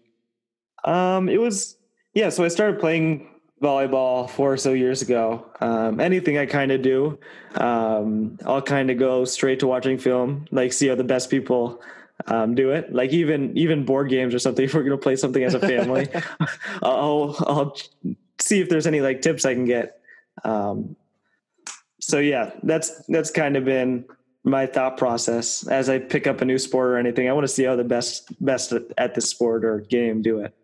[0.85, 1.77] Um, it was
[2.15, 2.29] yeah.
[2.29, 3.29] So I started playing
[3.63, 5.47] volleyball four or so years ago.
[5.61, 7.19] Um, anything I kind of do,
[7.57, 11.81] um, I'll kind of go straight to watching film, like see how the best people
[12.27, 12.93] um, do it.
[12.93, 14.65] Like even even board games or something.
[14.69, 16.09] If we're gonna play something as a family,
[16.83, 17.77] I'll I'll
[18.41, 20.01] see if there's any like tips I can get.
[20.45, 20.97] Um,
[22.01, 24.05] so yeah, that's that's kind of been
[24.45, 27.29] my thought process as I pick up a new sport or anything.
[27.29, 30.55] I want to see how the best best at the sport or game do it.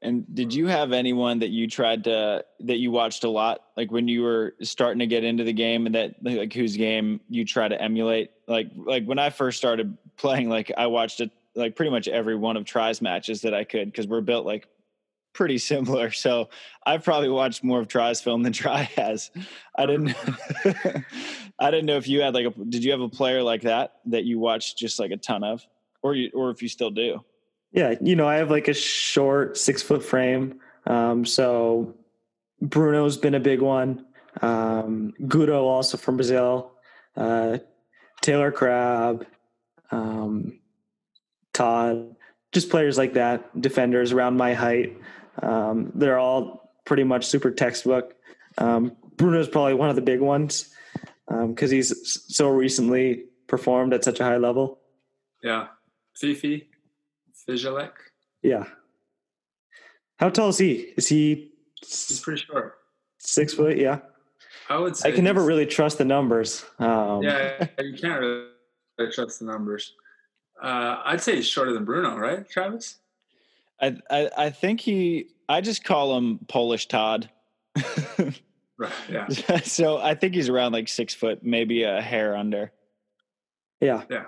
[0.00, 3.90] And did you have anyone that you tried to that you watched a lot, like
[3.90, 7.44] when you were starting to get into the game, and that like whose game you
[7.44, 8.30] try to emulate?
[8.46, 12.36] Like like when I first started playing, like I watched it like pretty much every
[12.36, 14.68] one of Tri's matches that I could because we're built like
[15.32, 16.10] pretty similar.
[16.18, 16.48] So
[16.84, 19.30] I've probably watched more of Tri's film than Try has.
[19.76, 20.14] I didn't
[21.58, 23.94] I didn't know if you had like a did you have a player like that
[24.06, 25.66] that you watched just like a ton of,
[26.02, 27.24] or you or if you still do.
[27.72, 30.60] Yeah, you know, I have like a short six foot frame.
[30.86, 31.94] Um, so
[32.62, 34.06] Bruno's been a big one.
[34.40, 36.72] Um, Guto also from Brazil.
[37.16, 37.58] Uh,
[38.22, 39.26] Taylor Crabb,
[39.90, 40.60] um,
[41.52, 42.14] Todd,
[42.52, 44.96] just players like that, defenders around my height.
[45.42, 48.14] Um, they're all pretty much super textbook.
[48.56, 50.72] Um, Bruno's probably one of the big ones
[51.28, 54.78] because um, he's so recently performed at such a high level.
[55.42, 55.68] Yeah.
[56.16, 56.68] Fifi.
[57.48, 57.92] Fijalek.
[58.42, 58.64] Yeah.
[60.16, 60.92] How tall is he?
[60.96, 61.52] Is he?
[61.80, 62.74] He's pretty short.
[63.18, 63.76] Six foot.
[63.76, 64.00] Yeah.
[64.68, 64.96] I would.
[64.96, 66.64] Say I can never really trust the numbers.
[66.78, 68.48] Um, yeah, you can't really
[69.06, 69.94] trust the numbers.
[70.62, 72.96] Uh, I'd say he's shorter than Bruno, right, Travis?
[73.80, 75.28] I, I, I think he.
[75.48, 77.30] I just call him Polish Todd.
[78.76, 78.92] right.
[79.08, 79.28] Yeah.
[79.62, 82.72] so I think he's around like six foot, maybe a hair under.
[83.80, 84.02] Yeah.
[84.10, 84.24] Yeah.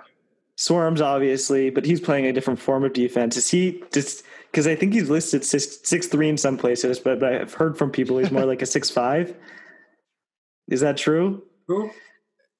[0.55, 3.35] Swarms, obviously, but he's playing a different form of defense.
[3.35, 7.19] Is he just because I think he's listed six, six three in some places, but,
[7.19, 9.35] but I've heard from people he's more like a six five.
[10.69, 11.43] Is that true?
[11.67, 11.89] Who?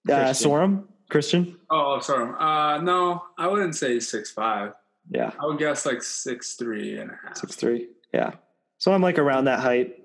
[0.10, 1.58] Uh, Sorum Christian.
[1.70, 2.34] Oh, sorry.
[2.40, 4.74] Uh, no, I wouldn't say six five.
[5.10, 7.38] Yeah, I would guess like six three and a half.
[7.38, 7.90] Six three.
[8.14, 8.32] Yeah.
[8.78, 10.04] So I'm like around that height,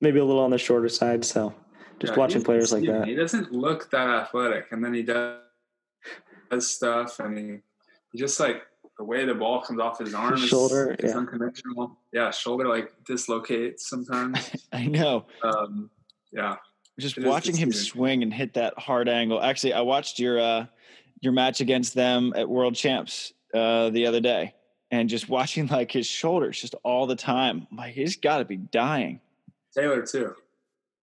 [0.00, 1.24] maybe a little on the shorter side.
[1.24, 1.54] So
[2.00, 3.06] just yeah, watching players like that.
[3.06, 5.38] He doesn't look that athletic, and then he does
[6.60, 7.58] stuff, and he,
[8.10, 8.62] he just like
[8.98, 11.18] the way the ball comes off his arm, his shoulder, is, yeah.
[11.18, 11.96] unconventional.
[12.12, 14.50] Yeah, shoulder like dislocates sometimes.
[14.72, 15.26] I know.
[15.44, 15.88] Um,
[16.32, 16.56] yeah,
[16.98, 19.42] just it watching him swing and hit that hard angle.
[19.42, 20.66] Actually, I watched your uh,
[21.20, 24.54] your match against them at World Champs uh, the other day,
[24.90, 27.66] and just watching like his shoulders just all the time.
[27.70, 29.20] I'm like he's got to be dying.
[29.74, 30.34] Taylor too.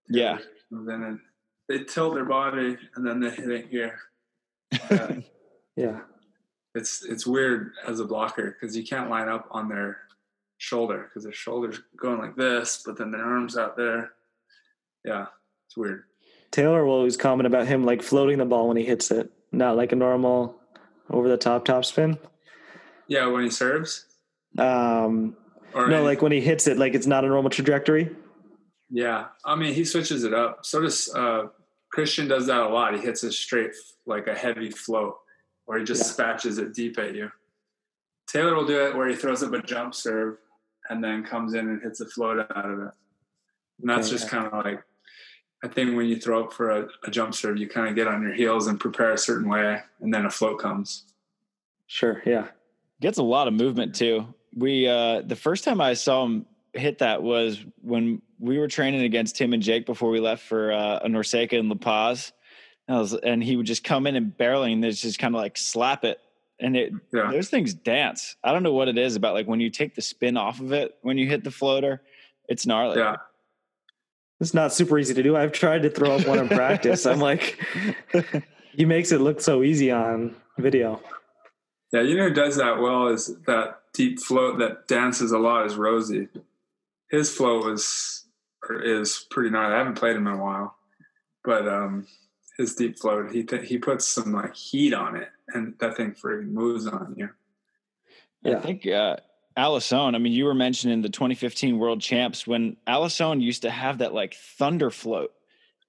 [0.07, 0.37] Yeah.
[0.71, 1.21] And then
[1.67, 3.99] they tilt their body, and then they hit it here.
[5.79, 6.01] Yeah.
[6.75, 9.99] It's it's weird as a blocker because you can't line up on their
[10.57, 14.11] shoulder because their shoulders going like this, but then their arms out there.
[15.05, 15.27] Yeah,
[15.69, 16.03] it's weird.
[16.49, 19.77] Taylor will always comment about him like floating the ball when he hits it, not
[19.77, 20.59] like a normal
[21.11, 22.17] over the top top spin.
[23.07, 24.05] Yeah, when he serves.
[24.57, 25.37] Um,
[25.75, 28.09] or no, like when he hits it, like it's not a normal trajectory.
[28.89, 30.65] Yeah, I mean he switches it up.
[30.65, 31.49] So does uh,
[31.91, 32.27] Christian.
[32.27, 32.95] Does that a lot.
[32.95, 33.75] He hits a straight,
[34.07, 35.15] like a heavy float
[35.69, 36.25] or he just yeah.
[36.25, 37.31] spatches it deep at you.
[38.27, 40.37] Taylor will do it where he throws up a jump serve
[40.89, 42.91] and then comes in and hits a float out of it.
[43.79, 44.17] And that's okay.
[44.17, 44.83] just kind of like,
[45.63, 48.07] I think when you throw up for a, a jump serve, you kind of get
[48.07, 51.03] on your heels and prepare a certain way, and then a float comes.
[51.87, 52.21] Sure.
[52.25, 52.47] Yeah.
[53.01, 54.33] Gets a lot of movement too.
[54.55, 59.01] We, uh, the first time I saw him hit that was when we were training
[59.01, 62.31] against him and Jake before we left for uh, a NORCECA in La Paz
[62.87, 66.03] was, and he would just come in and barreling and just kind of like slap
[66.03, 66.19] it.
[66.59, 67.31] And it yeah.
[67.31, 68.35] those things dance.
[68.43, 70.73] I don't know what it is about like when you take the spin off of
[70.73, 72.01] it when you hit the floater,
[72.49, 72.97] it's gnarly.
[72.97, 73.17] Yeah.
[74.39, 75.35] It's not super easy to do.
[75.35, 77.05] I've tried to throw up one in practice.
[77.05, 77.59] I'm like,
[78.71, 81.01] he makes it look so easy on video.
[81.91, 85.65] Yeah, you know who does that well is that deep float that dances a lot
[85.65, 86.27] is Rosie.
[87.09, 88.25] His float was
[88.83, 89.71] is pretty nice.
[89.71, 90.75] I haven't played him in a while,
[91.43, 92.07] but um,
[92.57, 96.11] his deep float, he th- he puts some like heat on it, and that thing
[96.11, 97.29] freaking moves on you.
[98.43, 98.57] Yeah.
[98.57, 99.17] I think uh,
[99.59, 100.15] Alisson.
[100.15, 104.13] I mean, you were mentioning the 2015 World Champs when Alisson used to have that
[104.13, 105.33] like thunder float,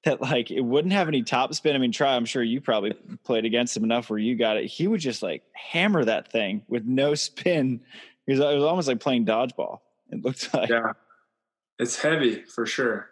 [0.04, 1.76] that like it wouldn't have any top spin.
[1.76, 2.16] I mean, Tri.
[2.16, 4.66] I'm sure you probably played against him enough where you got it.
[4.66, 7.80] He would just like hammer that thing with no spin.
[8.26, 9.78] It was, it was almost like playing dodgeball.
[10.10, 10.68] It looked like.
[10.68, 10.92] Yeah,
[11.78, 13.10] it's heavy for sure.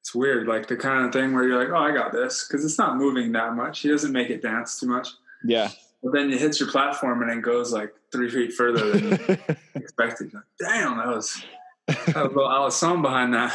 [0.00, 2.64] It's weird, like the kind of thing where you're like, "Oh, I got this," because
[2.64, 3.80] it's not moving that much.
[3.80, 5.08] He doesn't make it dance too much.
[5.44, 5.68] Yeah.
[6.02, 9.38] But then it hits your platform and it goes like three feet further than you
[9.76, 10.32] expected.
[10.34, 11.42] Like, Damn, that was,
[11.86, 13.52] that was a little Alisson behind that.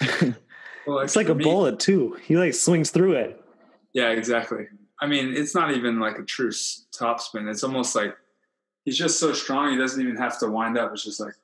[0.86, 2.16] Well, It's like a bullet too.
[2.22, 3.42] He like swings through it.
[3.92, 4.68] Yeah, exactly.
[5.00, 7.48] I mean, it's not even like a true s- top spin.
[7.48, 8.14] It's almost like
[8.84, 9.72] he's just so strong.
[9.72, 10.92] He doesn't even have to wind up.
[10.92, 11.34] It's just like,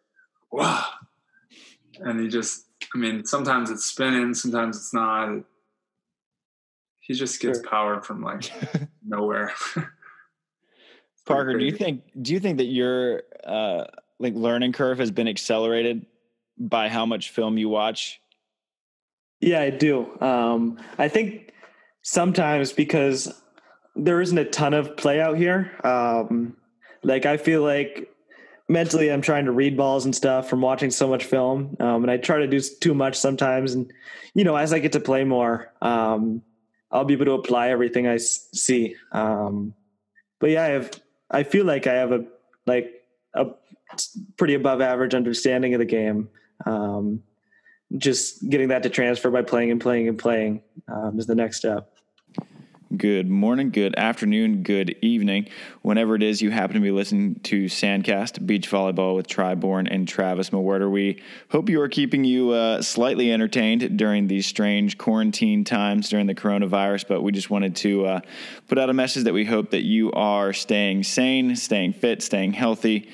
[0.52, 0.84] wow.
[2.02, 5.40] And he just, I mean, sometimes it's spinning, sometimes it's not.
[7.00, 7.68] He just gets Sure.
[7.68, 8.48] power from like
[9.04, 9.52] nowhere.
[11.22, 13.84] It's pretty Parker, do you think do you think that your uh
[14.18, 16.06] like learning curve has been accelerated
[16.58, 18.20] by how much film you watch?
[19.40, 20.20] Yeah, I do.
[20.20, 21.52] Um, I think
[22.02, 23.32] sometimes because
[23.96, 25.72] there isn't a ton of play out here.
[25.84, 26.56] Um,
[27.02, 28.08] like I feel like
[28.68, 32.10] mentally I'm trying to read balls and stuff from watching so much film, um, and
[32.10, 33.74] I try to do too much sometimes.
[33.74, 33.92] And
[34.34, 36.42] you know, as I get to play more, um,
[36.92, 38.94] I'll be able to apply everything I s- see.
[39.10, 39.74] Um,
[40.38, 40.90] but yeah, I have.
[41.32, 42.24] I feel like I have a
[42.66, 43.02] like
[43.34, 43.46] a
[44.36, 46.28] pretty above average understanding of the game.
[46.66, 47.22] Um,
[47.98, 51.58] just getting that to transfer by playing and playing and playing um, is the next
[51.58, 51.91] step.
[52.96, 55.48] Good morning, good afternoon, good evening,
[55.80, 59.86] whenever it is you happen to be listening to Sandcast Beach Volleyball with Tri Bourne
[59.86, 60.90] and Travis Mewhirter.
[60.90, 66.26] We hope you are keeping you uh, slightly entertained during these strange quarantine times during
[66.26, 68.20] the coronavirus, but we just wanted to uh,
[68.68, 72.52] put out a message that we hope that you are staying sane, staying fit, staying
[72.52, 73.08] healthy,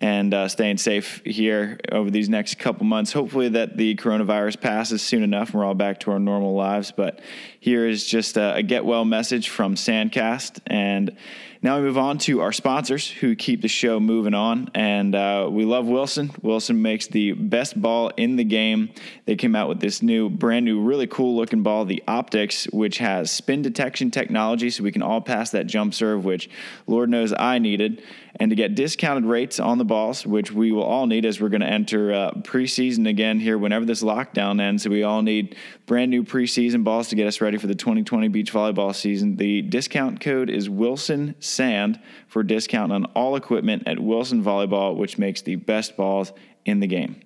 [0.00, 3.12] and uh, staying safe here over these next couple months.
[3.12, 6.92] Hopefully, that the coronavirus passes soon enough and we're all back to our normal lives.
[6.92, 7.20] But
[7.60, 10.60] here is just a, a get well message from Sandcast.
[10.66, 11.16] And
[11.62, 14.70] now we move on to our sponsors who keep the show moving on.
[14.74, 16.30] And uh, we love Wilson.
[16.42, 18.90] Wilson makes the best ball in the game.
[19.24, 22.98] They came out with this new, brand new, really cool looking ball, the OPTX, which
[22.98, 26.50] has spin detection technology so we can all pass that jump serve, which
[26.86, 28.02] Lord knows I needed
[28.36, 31.48] and to get discounted rates on the balls, which we will all need as we're
[31.48, 34.82] going to enter uh, preseason again here whenever this lockdown ends.
[34.82, 38.28] So we all need brand new preseason balls to get us ready for the 2020
[38.28, 39.36] beach volleyball season.
[39.36, 45.16] The discount code is Wilson Sand for discount on all equipment at Wilson Volleyball, which
[45.18, 46.32] makes the best balls
[46.64, 47.20] in the game.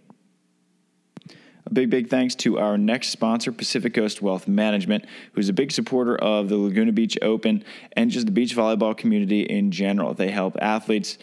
[1.69, 5.05] A big, big thanks to our next sponsor, Pacific Coast Wealth Management,
[5.35, 9.43] who's a big supporter of the Laguna Beach Open and just the beach volleyball community
[9.43, 10.15] in general.
[10.15, 11.19] They help athletes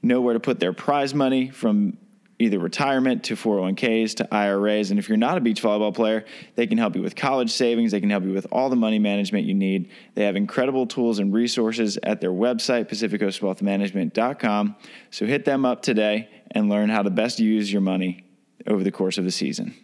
[0.00, 1.98] know where to put their prize money from
[2.38, 4.90] either retirement to 401ks to IRAs.
[4.90, 7.92] And if you're not a beach volleyball player, they can help you with college savings.
[7.92, 9.90] They can help you with all the money management you need.
[10.14, 14.76] They have incredible tools and resources at their website, pacificcoastwealthmanagement.com.
[15.10, 18.24] So hit them up today and learn how to best use your money
[18.66, 19.74] over the course of the season.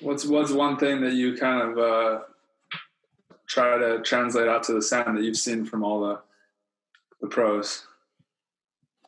[0.00, 2.20] What's what's one thing that you kind of uh,
[3.46, 6.20] try to translate out to the sound that you've seen from all the
[7.20, 7.86] the pros?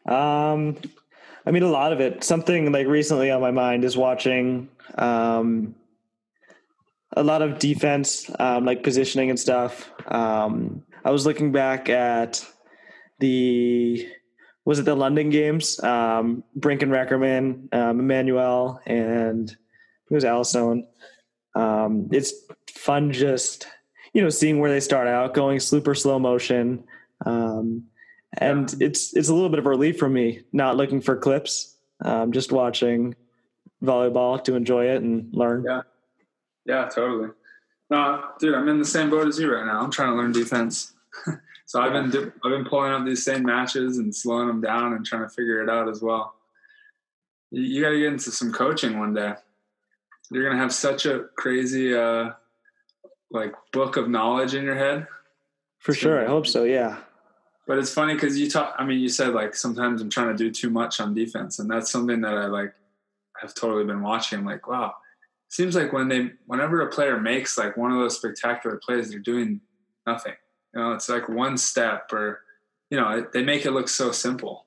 [0.07, 0.77] Um,
[1.47, 2.25] I mean, a lot of it.
[2.25, 5.75] Something like recently on my mind is watching um,
[7.17, 9.91] a lot of defense, um, like positioning and stuff.
[10.09, 12.47] Um, I was looking back at
[13.19, 14.09] the
[14.65, 15.83] was it the London games?
[15.83, 19.57] Um, Brink and Reckermann, um, Emanuel, and
[20.13, 20.87] it was Alisson.
[21.55, 22.33] Um, it's
[22.71, 23.67] fun just
[24.13, 26.85] you know seeing where they start out, going super slow motion.
[27.25, 27.85] Um,
[28.39, 31.77] and it's it's a little bit of a relief for me not looking for clips
[32.05, 33.15] um, just watching
[33.83, 35.83] volleyball to enjoy it and learn Yeah.
[36.65, 37.31] Yeah, totally.
[37.91, 39.81] No, dude, I'm in the same boat as you right now.
[39.81, 40.95] I'm trying to learn defense.
[41.67, 45.05] so I've been I've been pulling up these same matches and slowing them down and
[45.05, 46.35] trying to figure it out as well.
[47.51, 49.35] You, you got to get into some coaching one day.
[50.33, 52.31] You're gonna have such a crazy uh,
[53.31, 55.07] like book of knowledge in your head.
[55.79, 56.97] for sure i hope so yeah
[57.67, 58.75] But it's funny because you talk.
[58.77, 61.71] I mean, you said like sometimes I'm trying to do too much on defense, and
[61.71, 62.75] that's something that I like
[63.41, 64.41] have totally been watching.
[64.41, 64.95] I'm like, wow,
[65.49, 69.21] seems like when they, whenever a player makes like one of those spectacular plays, they're
[69.21, 69.61] doing
[70.07, 70.35] nothing.
[70.75, 72.41] You know, it's like one step, or
[72.91, 74.67] you know, they make it look so simple.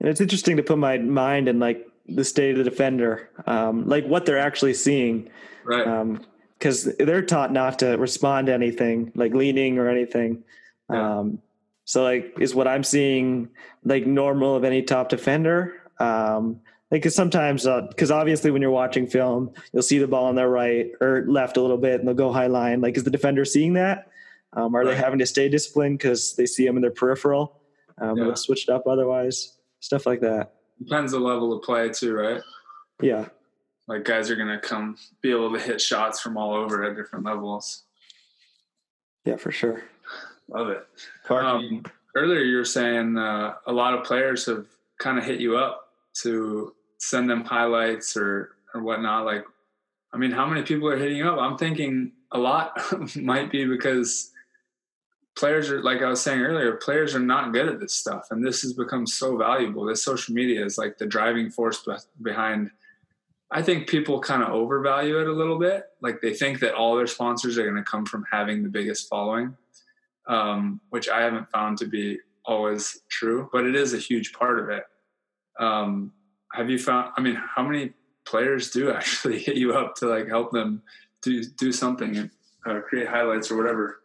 [0.00, 3.86] and it's interesting to put my mind in like the state of the defender um,
[3.88, 5.28] like what they're actually seeing
[5.64, 6.18] Right.
[6.58, 10.42] because they're taught not to respond to anything like leaning or anything
[10.90, 11.18] Yeah.
[11.18, 11.38] um,
[11.84, 13.48] so like is what i'm seeing
[13.84, 18.70] like normal of any top defender um, Like, cause sometimes, uh, cause obviously when you're
[18.70, 22.08] watching film, you'll see the ball on their right or left a little bit and
[22.08, 22.80] they'll go high line.
[22.80, 24.08] Like, is the defender seeing that?
[24.54, 24.92] Um, are Right.
[24.92, 27.60] they having to stay disciplined because they see them in their peripheral?
[28.00, 28.24] Um, Yeah.
[28.24, 30.54] They'll switch it up otherwise, stuff like that.
[30.78, 32.40] Depends the level of play too, right?
[33.02, 33.26] Yeah.
[33.86, 37.24] Like guys are gonna come be able to hit shots from all over at different
[37.24, 37.84] levels.
[39.24, 39.82] Yeah, for sure.
[40.48, 40.86] Love it.
[41.28, 44.66] Um, earlier you were saying uh, a lot of players have
[44.98, 49.24] kind of hit you up to send them highlights or or whatnot.
[49.24, 49.44] Like,
[50.12, 51.38] I mean, how many people are hitting you up?
[51.38, 52.78] I'm thinking a lot
[53.16, 54.32] might be because
[55.38, 58.44] players are like I was saying earlier, players are not good at this stuff, and
[58.44, 59.84] this has become so valuable.
[59.84, 61.86] This social media is like the driving force
[62.20, 62.70] behind.
[63.50, 65.84] I think people kind of overvalue it a little bit.
[66.02, 69.08] Like they think that all their sponsors are going to come from having the biggest
[69.08, 69.56] following
[70.28, 74.58] um, which I haven't found to be always true, but it is a huge part
[74.60, 74.84] of it.
[75.58, 76.12] Um,
[76.52, 77.12] have you found?
[77.16, 80.82] I mean, how many players do actually hit you up to like help them
[81.22, 82.30] do do something
[82.66, 84.00] uh, create highlights or whatever?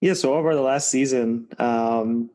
[0.00, 2.30] Yeah, so over the last season, um,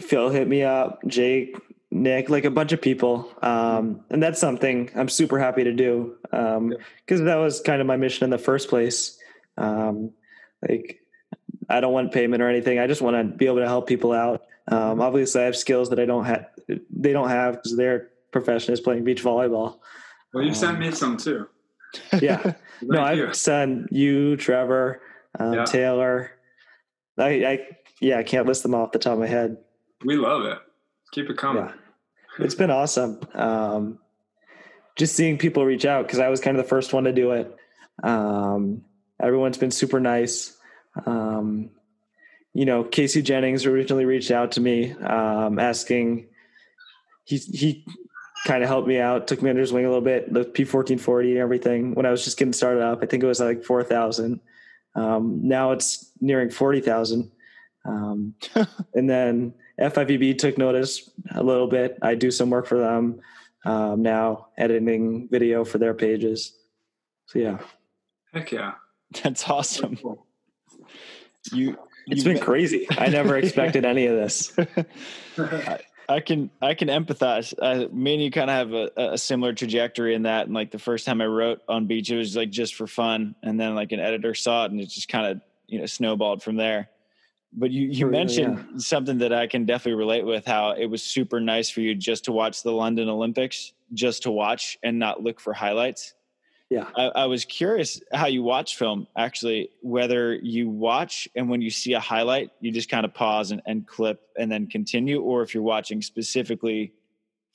[0.00, 1.56] Phil hit me up, Jake,
[1.90, 6.16] Nick, like a bunch of people, um, and that's something I'm super happy to do
[6.30, 9.18] because that was kind of my mission in the first place.
[9.58, 10.12] Um,
[10.66, 11.00] like,
[11.68, 12.78] I don't want payment or anything.
[12.78, 14.42] I just want to be able to help people out.
[14.68, 16.46] Um, obviously, I have skills that I don't have.
[16.90, 19.78] They don't have because their profession is playing beach volleyball.
[20.32, 21.46] Well, you've sent Um, me some too.
[22.20, 23.28] Yeah, no, you.
[23.28, 25.02] I've sent you, Trevor,
[25.38, 25.64] um, Yeah.
[25.64, 26.32] Taylor.
[27.18, 27.66] I, I,
[28.00, 29.58] yeah, I can't list them off the top of my head.
[30.04, 30.58] We love it.
[31.12, 31.64] Keep it coming.
[31.64, 33.20] Yeah, it's been awesome.
[33.34, 33.98] Um,
[34.96, 37.32] just seeing people reach out because I was kind of the first one to do
[37.32, 37.54] it.
[38.02, 38.82] Um,
[39.20, 40.56] everyone's been super nice.
[41.06, 41.70] Um,
[42.54, 46.26] you know, Casey Jennings originally reached out to me um, asking.
[47.24, 47.86] He he
[48.46, 51.30] kind of helped me out, took me under his wing a little bit, the P1440
[51.30, 51.94] and everything.
[51.94, 54.40] When I was just getting started up, I think it was like four thousand.
[54.94, 57.30] Um, now it's nearing forty thousand.
[57.84, 58.34] Um,
[58.94, 61.98] and then FIVB took notice a little bit.
[62.02, 63.20] I do some work for them
[63.64, 66.54] um, now, editing video for their pages.
[67.26, 67.58] So yeah,
[68.32, 68.74] Heck yeah.
[69.22, 69.96] that's awesome.
[69.96, 70.26] Cool.
[71.52, 71.76] You,
[72.06, 72.86] it's been met- crazy.
[72.90, 74.56] I never expected any of this.
[76.08, 77.54] I can I can empathize.
[77.60, 80.46] Uh, me and you kind of have a, a similar trajectory in that.
[80.46, 83.34] And like the first time I wrote on beach, it was like just for fun,
[83.42, 86.42] and then like an editor saw it, and it just kind of you know snowballed
[86.42, 86.88] from there.
[87.52, 90.46] But you you Oh, yeah, mentioned something that I can definitely relate with.
[90.46, 94.30] How it was super nice for you just to watch the London Olympics, just to
[94.30, 96.14] watch and not look for highlights.
[96.72, 96.86] Yeah.
[96.96, 101.68] I, I was curious how you watch film, actually, whether you watch and when you
[101.68, 105.42] see a highlight, you just kind of pause and, and clip and then continue, or
[105.42, 106.94] if you're watching specifically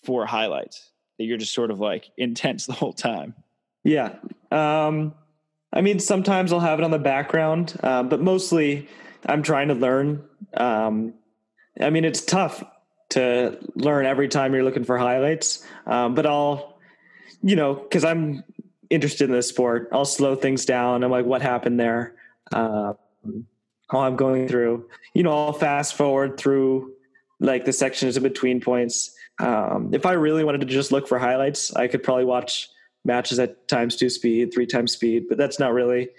[0.03, 3.33] for highlights, that you're just sort of like intense the whole time.
[3.83, 4.13] Yeah.
[4.51, 5.15] Um,
[5.73, 8.87] I mean, sometimes I'll have it on the background, uh, but mostly
[9.25, 10.23] I'm trying to learn.
[10.53, 11.15] Um,
[11.81, 12.63] I mean, it's tough
[13.09, 16.77] to learn every time you're looking for highlights, um, but I'll,
[17.41, 18.43] you know, because I'm
[18.89, 21.03] interested in this sport, I'll slow things down.
[21.03, 22.15] I'm like, what happened there?
[22.51, 22.93] Uh,
[23.89, 26.93] while I'm going through, you know, I'll fast forward through
[27.39, 29.15] like the sections in between points.
[29.39, 32.69] Um, if I really wanted to just look for highlights, I could probably watch
[33.05, 36.09] matches at times two speed, three times speed, but that's not really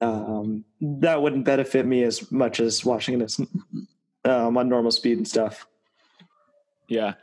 [0.00, 3.40] um, that wouldn't benefit me as much as watching this
[4.24, 5.66] um, on normal speed and stuff.
[6.88, 7.14] Yeah.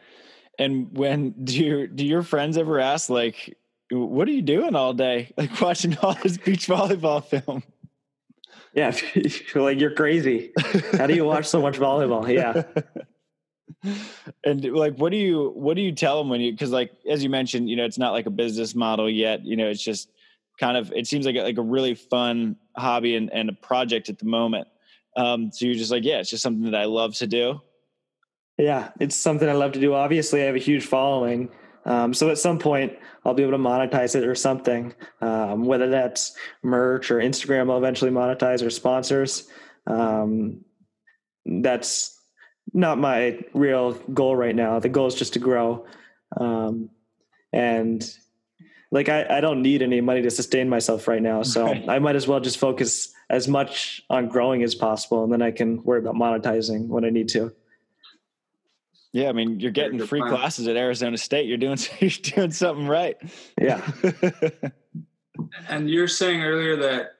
[0.57, 3.57] And when do do your friends ever ask like,
[3.91, 5.33] what are you doing all day?
[5.37, 7.63] Like watching all this beach volleyball film?
[8.73, 10.51] Yeah, you're like you're crazy.
[10.93, 12.27] How do you watch so much volleyball?
[12.31, 12.63] Yeah,
[14.45, 17.23] and like what do you what do you tell them when you because like as
[17.23, 20.09] you mentioned you know it's not like a business model yet you know it's just
[20.59, 24.07] kind of it seems like a, like a really fun hobby and, and a project
[24.07, 24.67] at the moment
[25.17, 27.59] um so you're just like yeah it's just something that i love to do
[28.61, 29.95] yeah, it's something I love to do.
[29.95, 31.49] Obviously, I have a huge following,
[31.85, 32.93] um, so at some point
[33.25, 34.93] I'll be able to monetize it or something.
[35.21, 39.47] Um, whether that's merch or Instagram, I'll eventually monetize or sponsors.
[39.87, 40.63] Um,
[41.45, 42.19] that's
[42.73, 44.79] not my real goal right now.
[44.79, 45.85] The goal is just to grow.
[46.37, 46.89] Um,
[47.53, 48.03] and
[48.91, 51.43] like, I, I don't need any money to sustain myself right now.
[51.43, 51.89] So Right.
[51.89, 55.23] I might as well just focus as much on growing as possible.
[55.23, 57.53] And then I can worry about monetizing when I need to.
[59.13, 60.31] Yeah i mean you're getting good free plan.
[60.31, 63.17] classes at arizona state you're doing you're doing something right
[63.59, 63.85] Yeah.
[65.69, 67.13] And you're saying earlier that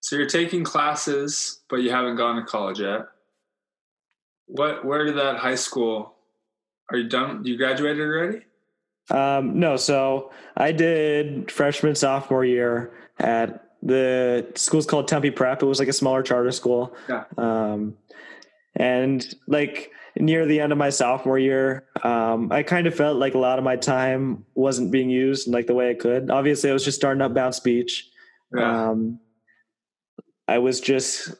[0.00, 3.06] so you're taking classes, but you haven't gone to college yet.
[4.46, 4.84] What?
[4.84, 6.14] Where did that high school?
[6.90, 7.44] Are you done?
[7.44, 8.42] You graduated already?
[9.10, 15.62] Um, no, so I did freshman sophomore year at the school's called Tempe Prep.
[15.62, 16.94] It was like a smaller charter school.
[17.08, 17.24] Yeah.
[17.36, 17.96] Um,
[18.76, 23.34] and like near the end of my sophomore year, um, I kind of felt like
[23.34, 26.30] a lot of my time wasn't being used like the way I could.
[26.30, 28.08] Obviously, I was just starting up Bounce Beach.
[28.54, 28.90] Yeah.
[28.90, 29.20] Um,
[30.46, 31.34] I was just,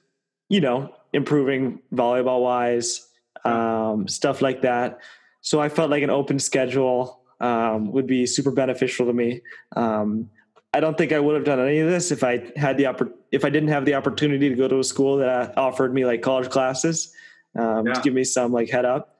[0.48, 3.06] you know, improving volleyball wise,
[3.44, 4.98] um, stuff like that.
[5.40, 9.40] So I felt like an open schedule um, would be super beneficial to me.
[9.76, 10.28] Um,
[10.74, 13.12] I don't think I would have done any of this if I had the oppor-
[13.32, 16.20] if I didn't have the opportunity to go to a school that offered me like
[16.20, 17.14] college classes
[17.56, 17.94] um, Yeah.
[17.94, 19.16] to give me some like head up.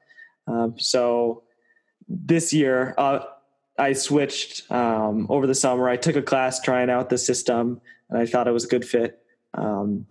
[0.47, 1.43] Um, so
[2.07, 3.19] this year, uh,
[3.77, 5.87] I switched um, over the summer.
[5.87, 8.83] I took a class trying out the system, and I thought it was a good
[8.85, 9.23] fit.
[9.53, 10.05] Um,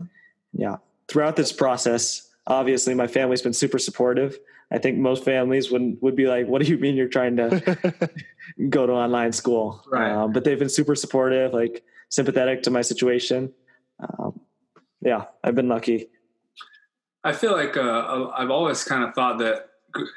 [0.53, 0.77] yeah,
[1.09, 4.39] throughout this process, obviously my family's been super supportive.
[4.71, 8.11] I think most families would would be like, "What do you mean you're trying to
[8.69, 10.11] go to online school?" Right.
[10.13, 13.53] Um, but they've been super supportive, like sympathetic to my situation.
[14.01, 14.41] Um,
[15.01, 16.09] yeah, I've been lucky.
[17.29, 19.67] I feel like uh, I've always kind of thought that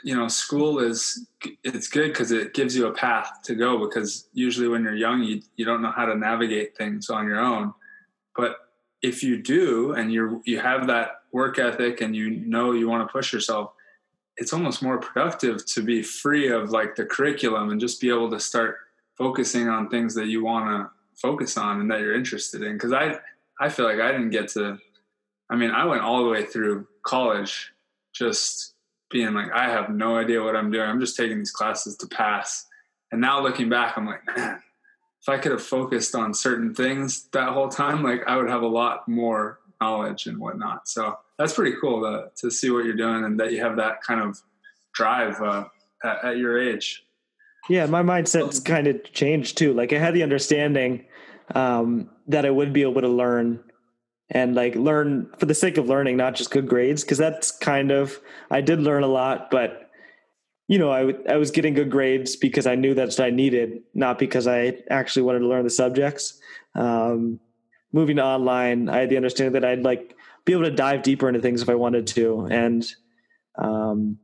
[0.03, 1.27] you know school is
[1.63, 5.23] it's good because it gives you a path to go because usually when you're young
[5.23, 7.73] you you don't know how to navigate things on your own.
[8.35, 8.55] But
[9.01, 13.07] if you do and you you have that work ethic and you know you want
[13.07, 13.73] to push yourself
[14.37, 18.31] it's almost more productive to be free of like the curriculum and just be able
[18.31, 18.77] to start
[19.17, 20.89] focusing on things that you want to
[21.19, 22.73] focus on and that you're interested in.
[22.73, 23.19] Because I
[23.59, 24.79] I feel like I didn't get to
[25.51, 27.73] I mean, I went all the way through college
[28.13, 28.73] just
[29.11, 30.89] being like, I have no idea what I'm doing.
[30.89, 32.67] I'm just taking these classes to pass.
[33.11, 34.61] And now looking back, I'm like, man,
[35.21, 38.61] if I could have focused on certain things that whole time, like I would have
[38.61, 40.87] a lot more knowledge and whatnot.
[40.87, 44.01] So that's pretty cool to, to see what you're doing and that you have that
[44.01, 44.39] kind of
[44.93, 45.65] drive uh,
[46.03, 47.03] at, at your age.
[47.67, 49.73] Yeah, my mindset's kind of changed too.
[49.73, 51.05] Like I had the understanding
[51.53, 53.59] um, that I would be able to learn
[54.31, 57.03] and like learn for the sake of learning, not just good grades.
[57.03, 58.19] Cause that's kind of,
[58.49, 59.89] I did learn a lot, but
[60.67, 63.29] you know, I, w- I was getting good grades because I knew that's what I
[63.29, 66.39] needed, not because I actually wanted to learn the subjects.
[66.75, 67.41] Um,
[67.91, 70.15] moving to online, I had the understanding that I'd like
[70.45, 72.47] be able to dive deeper into things if I wanted to.
[72.49, 72.87] And,
[73.57, 74.17] um,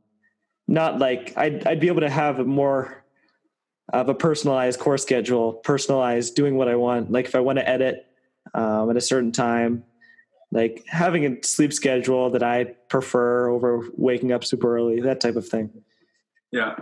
[0.66, 3.04] not like I'd, I'd be able to have a more
[3.92, 7.10] of a personalized course schedule, personalized doing what I want.
[7.10, 8.06] Like if I want to edit
[8.54, 9.84] um, at a certain time,
[10.50, 15.36] like having a sleep schedule that I prefer over waking up super early, that type
[15.36, 15.70] of thing.
[16.50, 16.76] Yeah,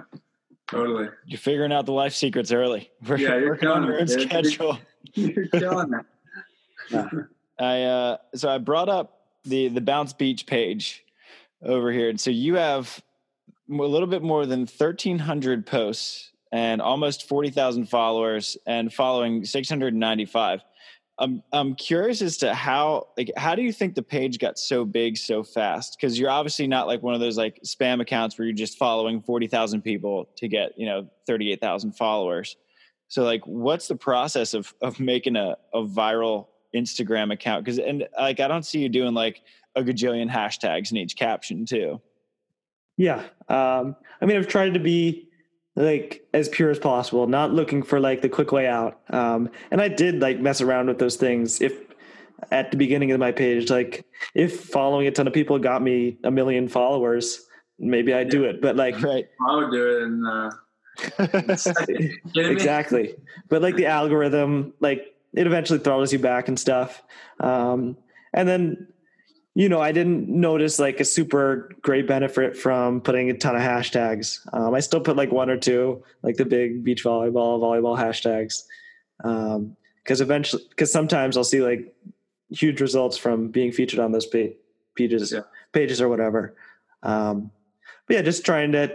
[0.69, 1.09] totally.
[1.27, 2.91] You're figuring out the life secrets early.
[3.07, 4.79] We're Yeah, you're working on your own schedule.
[5.15, 5.93] You're killing
[6.91, 7.29] that.
[7.59, 11.05] I uh, so I brought up the the Bounce Beach page
[11.63, 13.03] over here, and so you have
[13.71, 19.45] a little bit more than thirteen hundred posts and almost forty thousand followers, and following
[19.45, 20.61] six hundred ninety five.
[21.19, 24.85] I'm I'm curious as to how like how do you think the page got so
[24.85, 25.97] big so fast?
[25.99, 29.23] Because you're obviously not like one of those like spam accounts where you're just following
[29.23, 32.57] forty thousand people to get you know thirty eight thousand followers.
[33.09, 37.65] So like, what's the process of of making a a viral Instagram account?
[37.65, 39.43] Because and like I don't see you doing like
[39.75, 42.01] a gajillion hashtags in each caption too.
[42.99, 43.25] Yeah.
[43.49, 45.29] Um, I mean, I've tried to be
[45.77, 49.01] like as pure as possible, not looking for like the quick way out.
[49.11, 51.61] Um, and I did like mess around with those things.
[51.61, 51.75] If
[52.51, 54.05] at the beginning of my page, like
[54.35, 57.47] if following a ton of people got me a million followers,
[57.79, 58.61] maybe I'd do it.
[58.63, 59.27] But like, Right.
[59.49, 60.51] I would do it in uh,
[62.37, 63.15] exactly.
[63.49, 67.03] But like the algorithm, like it eventually throttles you back and stuff.
[67.41, 67.99] Um,
[68.33, 68.89] and then,
[69.57, 73.63] you know, I didn't notice like a super great benefit from putting a ton of
[73.63, 74.41] hashtags.
[74.53, 78.65] Um, I still put like one or two, like the big beach volleyball, volleyball hashtags.
[79.25, 81.91] Um, cause eventually, cause sometimes I'll see like
[82.51, 84.27] huge results from being featured on those
[84.95, 85.41] pages, Yeah.
[85.73, 86.55] pages or whatever.
[87.03, 87.51] Um,
[88.07, 88.95] but yeah, just trying to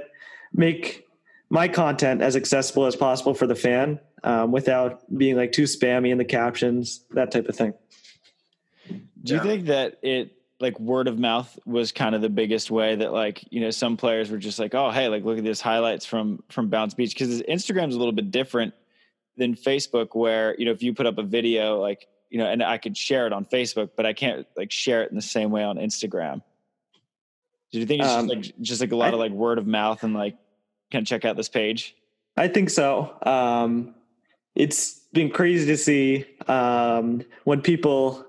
[0.54, 1.08] make
[1.50, 6.12] my content as accessible as possible for the fan um, without being like too spammy
[6.12, 7.74] in the captions, that type of thing.
[9.24, 12.96] Do you think that it like word of mouth was kind of the biggest way
[12.96, 15.60] that like you know some players were just like oh hey like look at this
[15.60, 18.74] highlights from from Bounce Beach because Instagram's a little bit different
[19.38, 22.62] than Facebook where you know if you put up a video like you know and
[22.64, 25.52] I could share it on Facebook but I can't like share it in the same
[25.52, 26.42] way on Instagram.
[27.72, 29.58] Do you think it's Um, just like just like a lot I- of like word
[29.58, 30.38] of mouth and like
[30.92, 31.96] can check out this page?
[32.38, 33.14] I think so.
[33.24, 33.96] Um,
[34.56, 38.26] it's been crazy to see um, when people.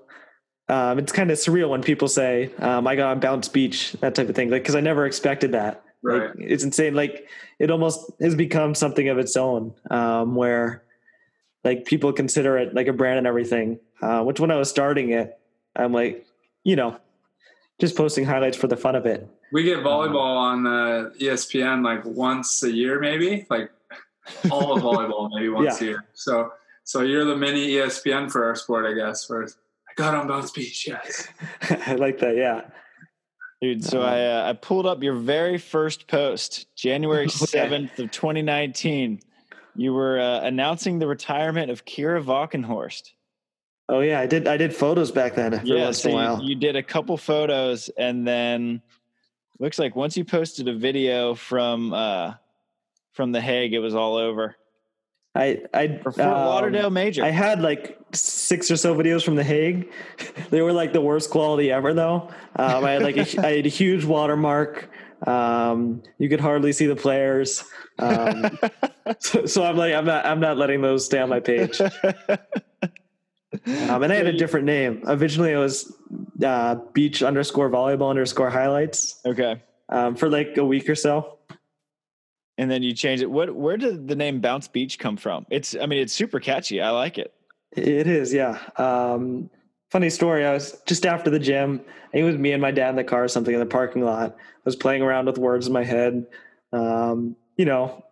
[0.69, 4.15] Um, it's kind of surreal when people say, um, "I got on Bounce Beach," that
[4.15, 4.49] type of thing.
[4.49, 5.83] Like, because I never expected that.
[6.01, 6.29] Right.
[6.29, 6.95] Like, it's insane.
[6.95, 7.27] Like
[7.59, 10.83] it almost has become something of its own, um, where
[11.63, 13.79] like people consider it like a brand and everything.
[14.01, 15.37] Uh, which when I was starting it,
[15.75, 16.25] I'm like,
[16.65, 16.97] you know,
[17.79, 19.27] just posting highlights for the fun of it.
[19.53, 23.71] We get volleyball on uh, ESPN like once a year, maybe like
[24.51, 25.87] all of volleyball, maybe once Yeah.
[25.87, 26.05] a year.
[26.13, 26.51] So,
[26.83, 29.29] so you're the mini ESPN for our sport, I guess.
[29.31, 29.45] I
[29.95, 31.27] got on Bounce Beach, yes.
[31.87, 32.35] I like that.
[32.35, 32.61] Yeah.
[33.61, 34.09] Dude, so Uh-huh.
[34.13, 37.29] I uh, I pulled up your very first post, January Okay.
[37.45, 39.19] seventh of 2019.
[39.75, 43.11] You were uh, announcing the retirement of Kira Walkenhorst.
[43.89, 44.47] Oh yeah, I did.
[44.47, 48.25] I did photos back then every Yeah, so you, you did a couple photos, and
[48.27, 48.81] then
[49.59, 52.33] looks like once you posted a video from uh,
[53.13, 54.55] from the Hague, it was all over.
[55.35, 57.23] I I For Fort um, Lauderdale Major.
[57.23, 59.91] I had like six or so videos from the Hague.
[60.49, 62.29] they were like the worst quality ever, though.
[62.55, 64.89] Um, I had like a, I had a huge watermark.
[65.25, 67.63] Um, you could hardly see the players.
[67.97, 68.59] Um,
[69.19, 71.79] so, so I'm like, I'm not, I'm not letting those stay on my page.
[73.65, 75.03] Um, and I had a different name.
[75.05, 75.95] Originally, it was
[76.43, 81.37] uh, beach underscore volleyball underscore highlights okay, um, for like a week or so.
[82.57, 83.29] And then you change it.
[83.29, 83.55] What?
[83.55, 85.45] Where did the name Bounce Beach come from?
[85.49, 85.75] It's.
[85.75, 86.81] I mean, it's super catchy.
[86.81, 87.33] I like it.
[87.75, 88.59] It is, yeah.
[88.77, 89.49] Um,
[89.89, 90.45] funny story.
[90.45, 91.81] I was just after the gym.
[92.13, 94.35] It was me and my dad in the car or something in the parking lot.
[94.37, 96.27] I was playing around with words in my head.
[96.71, 98.05] Um, you know,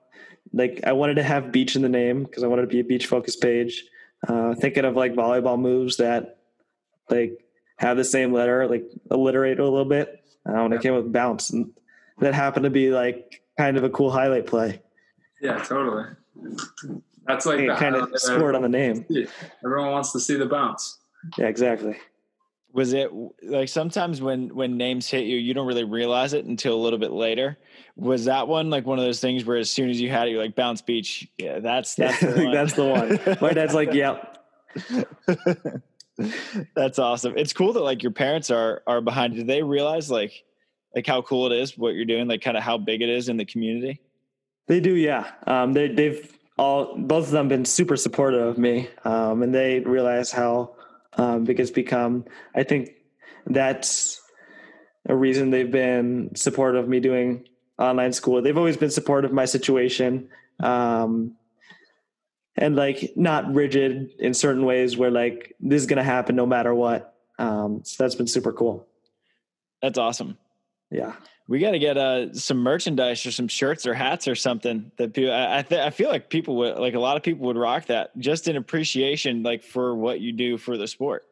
[0.54, 2.84] like I wanted to have beach in the name because I wanted to be a
[2.84, 3.84] beach focused page.
[4.28, 6.38] Uh, thinking of like volleyball moves that
[7.10, 7.44] like
[7.78, 10.24] have the same letter, like alliterate a little bit.
[10.44, 11.72] Uh, when I came with bounce, and
[12.20, 14.82] that happened to be like kind of a cool highlight play.
[15.42, 16.06] Yeah, totally.
[17.28, 19.06] That's like It the kind of highlight scored on the name.
[19.64, 20.98] Everyone wants to see the bounce.
[21.38, 21.98] Yeah, exactly.
[22.74, 23.12] Was it
[23.44, 26.98] like sometimes when when names hit you, you don't really realize it until a little
[26.98, 27.58] bit later?
[27.98, 30.32] Was that one like one of those things where as soon as you had it,
[30.32, 31.28] you're like Bounce Beach?
[31.38, 32.54] Yeah, that's that's Yeah, the one.
[32.54, 33.38] that's the one.
[33.42, 34.38] My dad's like, yep.
[36.76, 37.34] That's awesome.
[37.36, 39.34] It's cool that like your parents are are behind.
[39.34, 39.42] you.
[39.42, 40.44] Do they realize like
[40.96, 42.28] like how cool it is what you're doing?
[42.28, 44.02] Like kind of how big it is in the community?
[44.68, 45.32] They do, yeah.
[45.48, 49.80] Um, they, they've all both of them been super supportive of me, um, and they
[49.80, 50.76] realize how
[51.14, 52.26] um, big it's become.
[52.54, 52.92] I think
[53.46, 54.22] that's
[55.08, 57.48] a reason they've been supportive of me doing
[57.80, 58.42] online school.
[58.42, 60.30] They've always been supportive of my situation,
[60.60, 61.36] um,
[62.56, 66.46] and like not rigid in certain ways where like this is going to happen no
[66.46, 67.16] matter what.
[67.40, 68.88] Um, so that's been super cool.
[69.82, 70.38] That's awesome.
[70.92, 71.14] Yeah.
[71.48, 75.14] We got to get uh, some merchandise or some shirts or hats or something that
[75.14, 75.34] people.
[75.34, 77.88] I I, th- I feel like people would like a lot of people would rock
[77.88, 81.24] that just in appreciation like for what you do for the sport.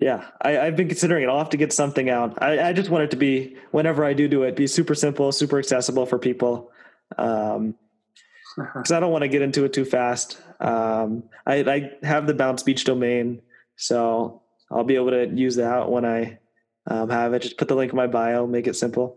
[0.00, 1.28] Yeah, I, I've been considering it.
[1.28, 2.42] I'll have to get something out.
[2.42, 5.30] I, I just want it to be whenever I do do it, be super simple,
[5.30, 6.72] super accessible for people.
[7.16, 7.76] Um,
[8.56, 10.40] because I don't want to get into it too fast.
[10.60, 13.42] Um, I, I have the Bounce Beach domain,
[13.76, 16.38] so I'll be able to use that when I
[16.86, 17.42] um, have it.
[17.42, 19.16] Just put the link in my bio, make it simple.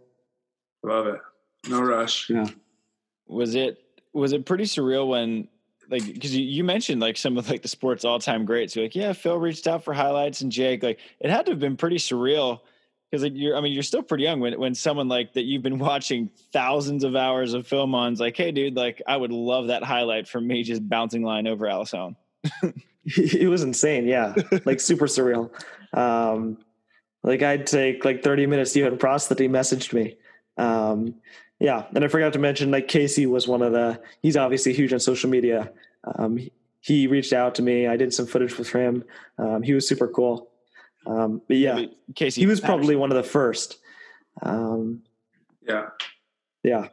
[0.83, 1.19] Love it.
[1.69, 2.29] No rush.
[2.29, 2.47] Yeah.
[3.27, 5.47] Was it was it pretty surreal when
[5.89, 8.95] like because you, you mentioned like some of like the sports all-time greats you're like
[8.95, 11.97] yeah phil reached out for highlights and jake like it had to have been pretty
[11.97, 12.59] surreal
[13.09, 15.61] because like you're i mean you're still pretty young when, when someone like that you've
[15.61, 19.67] been watching thousands of hours of film on's like hey dude like i would love
[19.67, 22.15] that highlight from me just bouncing line over Alisson.
[23.15, 24.05] it was insane.
[24.05, 25.49] Yeah, like super surreal.
[25.93, 26.57] Um,
[27.27, 30.15] like I'd take like 30 minutes to even process that he messaged me.
[30.57, 31.15] Um,
[31.59, 33.99] yeah, and I forgot to mention like Casey was one of the.
[34.21, 35.71] He's obviously huge on social media.
[36.15, 36.51] Um, he,
[36.81, 37.87] he reached out to me.
[37.87, 39.03] I did some footage with him.
[39.37, 40.49] Um, he was super cool.
[41.05, 42.77] Um, but yeah, casey he was Patterson.
[42.77, 43.77] probably one of the first.
[44.41, 45.01] Um,
[45.67, 45.89] Yeah.
[46.63, 46.87] yeah,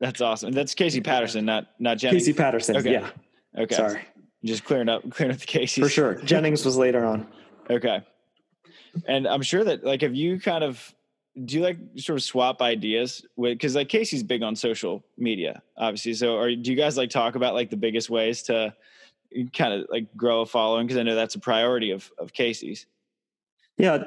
[0.00, 2.22] that's awesome that's casey patterson not not Jennings.
[2.22, 2.76] Casey Patterson.
[2.76, 2.92] Okay.
[2.92, 3.10] Yeah,
[3.58, 4.00] okay sorry
[4.44, 6.14] just clearing up clearing up the cases for sure.
[6.22, 7.26] Jennings was later on.
[7.70, 8.02] Okay.
[9.06, 10.94] And I'm sure that like have you kind of
[11.44, 15.62] do you like sort of swap ideas with because like Casey's big on social media,
[15.76, 16.14] obviously.
[16.14, 18.74] So are do you guys like talk about like the biggest ways to
[19.52, 20.86] kind of like grow a following?
[20.86, 22.86] Because I know that's a priority of of Casey's.
[23.76, 24.04] Yeah,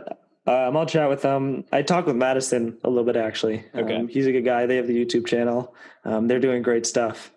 [0.48, 1.64] um, I'll chat with them.
[1.72, 3.64] I talked with Maddison a little bit actually.
[3.76, 3.96] Okay.
[3.96, 4.66] Um, he's a good guy.
[4.66, 5.74] They have the YouTube channel.
[6.04, 7.32] Um, they're doing great stuff.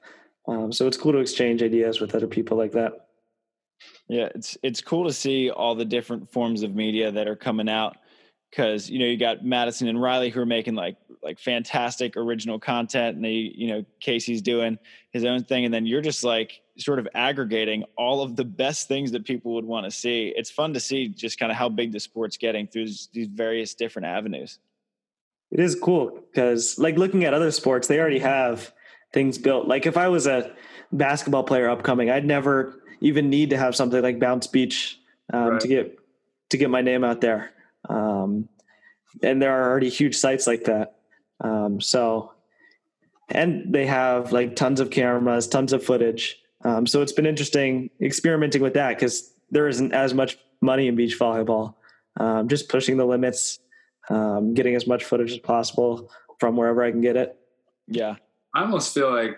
[0.47, 3.03] Um, so it's cool to exchange ideas with other people like that.
[4.09, 7.68] Yeah, it's it's cool to see all the different forms of media that are coming
[7.68, 7.97] out
[8.51, 12.59] because you know you got Maddison and Riley who are making like like fantastic original
[12.59, 14.79] content, and they you know Casey's doing
[15.11, 18.89] his own thing, and then you're just like sort of aggregating all of the best
[18.89, 20.33] things that people would want to see.
[20.37, 23.75] It's fun to see just kind of how big the sport's getting through these various
[23.75, 24.59] different avenues.
[25.51, 28.72] it is cool because like looking at other sports, they already have
[29.12, 29.66] things built.
[29.66, 30.53] Like if I was a
[30.93, 34.98] basketball player upcoming, I'd never even need to have something like Bounce Beach
[35.32, 35.61] um, right.
[35.61, 35.98] to get
[36.50, 37.50] to get my name out there.
[37.88, 38.48] Um,
[39.22, 40.96] and there are already huge sites like that.
[41.40, 42.32] Um, so,
[43.28, 46.40] and they have like tons of cameras, tons of footage.
[46.64, 50.96] Um, so it's been interesting experimenting with that because there isn't as much money in
[50.96, 51.74] beach volleyball.
[52.18, 53.59] Um, just pushing the limits,
[54.09, 57.36] um, getting as much footage as possible from wherever I can get it.
[57.86, 58.16] Yeah.
[58.55, 59.36] I almost feel like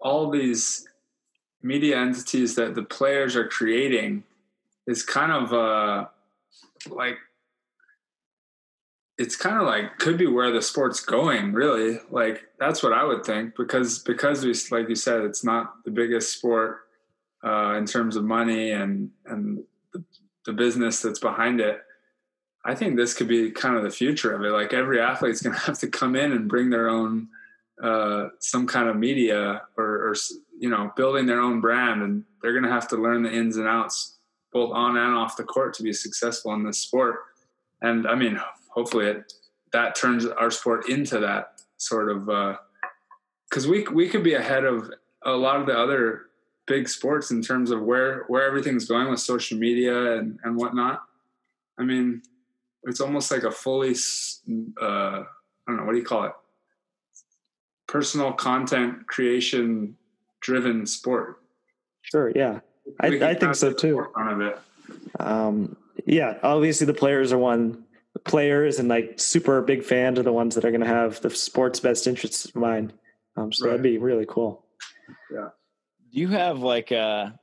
[0.00, 0.88] all these
[1.62, 4.24] media entities that the players are creating
[4.86, 6.06] is kind of uh,
[6.88, 7.16] like
[9.18, 11.98] it's kind of like could be where the sport's going really.
[12.10, 15.90] Like that's what i would think because because we like you said it's not the
[15.90, 16.80] biggest sport
[17.44, 19.62] uh, in terms of money and and
[20.44, 21.80] the, business that's behind it.
[22.64, 24.50] I think this could be kind of the future of it.
[24.50, 27.28] Like every athlete's going to have to come in and bring their own
[27.80, 30.14] uh, some kind of media or, or
[30.60, 33.56] you know building their own brand and they're going to have to learn the ins
[33.56, 34.18] and outs
[34.52, 37.16] both on and off the court to be successful in this sport
[37.82, 38.38] and i mean
[38.68, 39.32] hopefully it,
[39.72, 42.26] that turns our sport into that sort of
[43.48, 44.90] because uh, we we could be ahead of
[45.24, 46.22] a lot of the other
[46.66, 51.02] big sports in terms of where where everything's going with social media and and whatnot.
[51.78, 52.22] I mean,
[52.84, 53.94] it's almost like a fully
[54.80, 55.24] uh, I
[55.66, 56.32] don't know what do you call it
[57.86, 59.96] personal content creation
[60.40, 61.42] driven sport.
[62.02, 62.32] Sure.
[62.34, 62.60] Yeah,
[63.00, 64.06] I, I think so too.
[65.18, 65.76] Um,
[66.06, 67.84] yeah, obviously the players are one
[68.24, 71.30] players and like super big fans are the ones that are going to have the
[71.30, 72.92] sport's best interests in mind.
[73.36, 73.70] Um, so right.
[73.70, 74.64] that'd be really cool.
[75.32, 75.48] Yeah.
[76.12, 77.38] Do you have like a,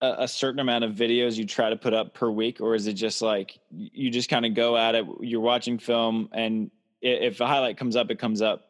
[0.00, 2.94] a certain amount of videos you try to put up per week, or is it
[2.94, 5.06] just like you just kind of go at it?
[5.20, 6.70] You're watching film, and
[7.02, 8.66] if a highlight comes up, it comes up.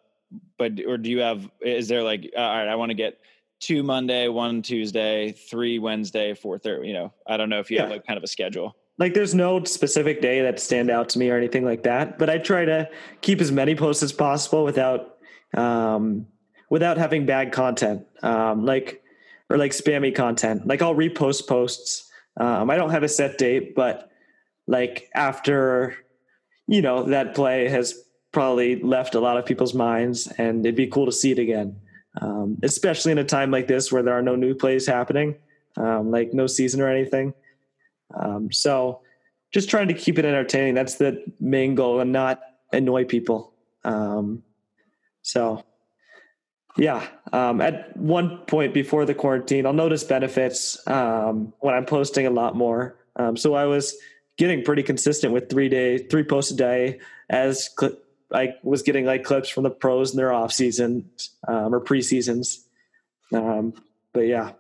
[0.59, 1.49] But or do you have?
[1.61, 2.69] Is there like all right?
[2.69, 3.19] I want to get
[3.61, 6.89] two Monday, one Tuesday, three Wednesday, four Thursday.
[6.89, 7.83] You know, I don't know if you yeah.
[7.83, 11.19] have like kind of a schedule like there's no specific day that stand out to
[11.19, 12.89] me or anything like that but i try to
[13.23, 15.17] keep as many posts as possible without
[15.57, 16.27] um
[16.69, 19.03] without having bad content um like
[19.49, 22.09] or like spammy content like i'll repost posts
[22.39, 24.11] um i don't have a set date but
[24.69, 25.97] like after
[26.69, 30.87] you know that play has probably left a lot of people's minds and it'd be
[30.87, 31.75] cool to see it again
[32.21, 35.35] um, especially in a time like this where there are no new plays happening
[35.77, 37.33] um, like no season or anything
[38.15, 39.01] um, so
[39.53, 40.75] just trying to keep it entertaining.
[40.75, 42.41] That's the main goal and not
[42.73, 43.53] annoy people.
[43.85, 44.43] Um,
[45.23, 45.65] so
[46.77, 52.27] yeah, um, at one point before the quarantine, I'll notice benefits um, when I'm posting
[52.27, 52.97] a lot more.
[53.17, 53.97] Um, so I was
[54.37, 57.97] getting pretty consistent with three day, three posts a day as cl-
[58.33, 61.11] I was getting like clips from the pros in their off season
[61.49, 62.65] um, or preseasons.
[63.33, 63.75] Um,
[64.13, 64.53] but yeah,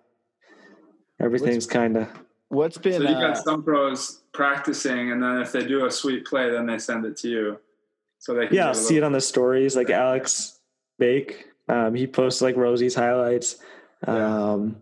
[1.20, 2.08] everything's kind of
[2.50, 3.00] What's been?
[3.00, 6.50] So you got uh, some pros practicing, and then if they do a sweet play,
[6.50, 7.60] then they send it to you.
[8.18, 10.58] So they yeah, see it on the stories like Alex
[10.98, 11.46] Bake.
[11.68, 13.58] Um, he posts like Rosie's highlights,
[14.04, 14.80] um, yeah.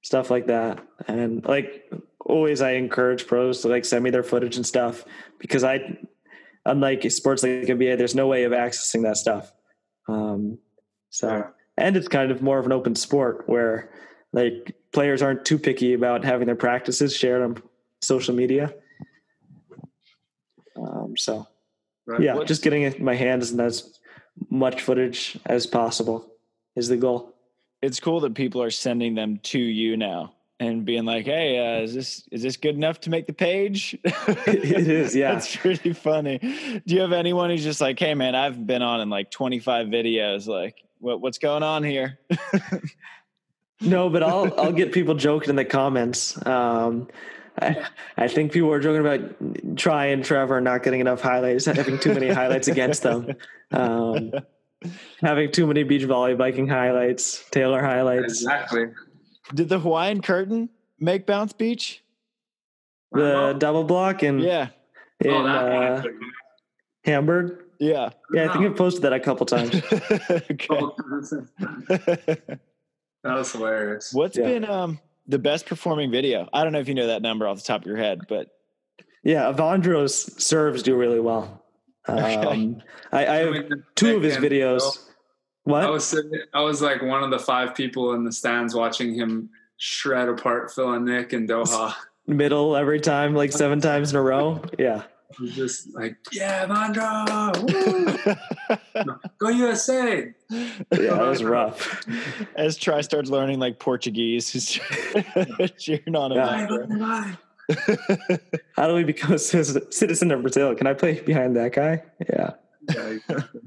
[0.00, 4.56] stuff like that, and like always, I encourage pros to like send me their footage
[4.56, 5.04] and stuff
[5.38, 5.98] because I,
[6.64, 9.52] unlike sports like NBA, there's no way of accessing that stuff.
[10.08, 10.58] Um,
[11.10, 11.46] so, yeah.
[11.76, 13.90] and it's kind of more of an open sport where
[14.32, 17.62] like players aren't too picky about having their practices shared on
[18.02, 18.74] social media.
[20.76, 21.46] Um, so,
[22.06, 22.20] right.
[22.20, 23.98] yeah, just getting my hands in as
[24.50, 26.28] much footage as possible
[26.74, 27.34] is the goal.
[27.80, 31.82] It's cool that people are sending them to you now and being like, "Hey, uh,
[31.82, 35.32] is this is this good enough to make the page?" it is, yeah.
[35.32, 36.38] That's pretty funny.
[36.86, 39.88] Do you have anyone who's just like, "Hey, man, I've been on in like 25
[39.88, 40.46] videos.
[40.46, 42.18] Like, what what's going on here?"
[43.80, 46.44] No, but I'll I'll get people joking in the comments.
[46.46, 47.08] Um,
[47.60, 47.86] I,
[48.16, 52.14] I think people are joking about Tri and Trevor not getting enough highlights, having too
[52.14, 53.34] many highlights against them,
[53.72, 54.32] um,
[55.20, 58.42] having too many Beach Volley Viking highlights, Taylor highlights.
[58.42, 58.86] Exactly.
[59.52, 62.02] Did the Hawaiian curtain make Bounce Beach?
[63.12, 64.68] The double block and yeah,
[65.20, 66.02] in oh, uh,
[67.04, 67.62] Hamburg.
[67.78, 68.48] Yeah, yeah.
[68.48, 69.70] I think I've posted that a couple times.
[73.24, 74.12] That was hilarious.
[74.12, 74.44] What's yeah.
[74.44, 76.46] been um, the best performing video?
[76.52, 78.48] I don't know if you know that number off the top of your head, but
[79.22, 81.64] yeah, Evandro's serves do really well.
[82.06, 82.76] Um, okay.
[83.12, 83.64] I, I, have
[83.94, 84.82] two of his videos.
[85.64, 85.84] What?
[85.84, 89.14] I was sitting, I was like one of the five people in the stands watching
[89.14, 89.48] him
[89.78, 91.94] shred apart Phil and Nick in Doha.
[92.26, 94.62] Middle every time, like seven times in a row.
[94.78, 95.02] Yeah.
[95.38, 97.52] was just like, yeah, Mandra,
[99.38, 100.32] go USA.
[100.50, 102.02] Yeah, that was rough.
[102.56, 104.70] As Tri starts learning like Portuguese, he's
[105.78, 106.38] cheering on him.
[106.38, 107.34] Yeah.
[108.76, 110.74] How do we become a citizen citizen of Brazil?
[110.74, 112.02] Can I play behind that guy?
[112.28, 112.52] Yeah.
[112.94, 113.60] Yeah, exactly.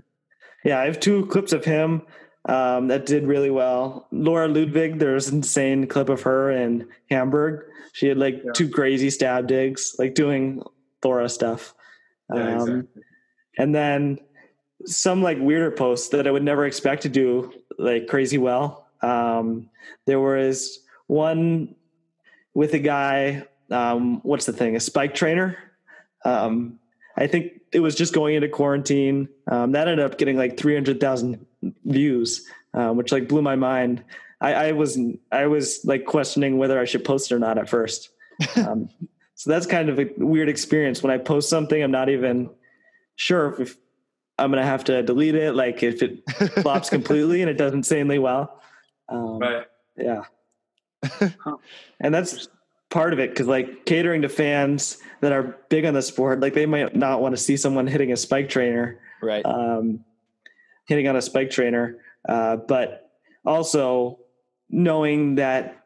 [0.63, 2.01] Yeah, I have two clips of him
[2.45, 4.07] um, that did really well.
[4.11, 7.65] Laura Ludwig, there's an insane clip of her in Hamburg.
[7.93, 8.51] She had like Yeah.
[8.53, 10.61] two crazy stab digs, like doing
[11.01, 11.73] Thora stuff.
[12.33, 13.03] Yeah, Um, exactly.
[13.57, 14.19] And then
[14.85, 18.87] some like weirder posts that I would never expect to do like crazy well.
[19.01, 19.69] Um,
[20.05, 21.75] there was one
[22.53, 25.57] with a guy, um, what's the thing, a spike trainer.
[26.25, 26.79] Um,
[27.15, 29.29] I think it was just going into quarantine.
[29.51, 31.45] Um, that ended up getting like 300,000
[31.85, 34.03] views, uh, which like blew my mind.
[34.39, 34.99] I, I was,
[35.31, 38.09] I was like questioning whether I should post it or not at first.
[38.55, 38.89] Um,
[39.33, 42.49] so that's kind of a weird experience when I post something, I'm not even
[43.15, 43.77] sure if, if
[44.39, 45.53] I'm going to have to delete it.
[45.55, 46.27] Like if it
[46.61, 48.61] flops completely and it does insanely well.
[49.09, 49.65] Um, Right.
[49.95, 50.23] yeah.
[51.99, 52.47] and that's
[52.89, 56.53] part of it because like catering to fans that are big on the sport, like
[56.53, 59.45] they might not want to see someone hitting a spike trainer, Right.
[59.45, 60.03] um,
[60.87, 61.97] hitting on a spike trainer.
[62.27, 63.09] Uh, but
[63.45, 64.19] also
[64.69, 65.83] knowing that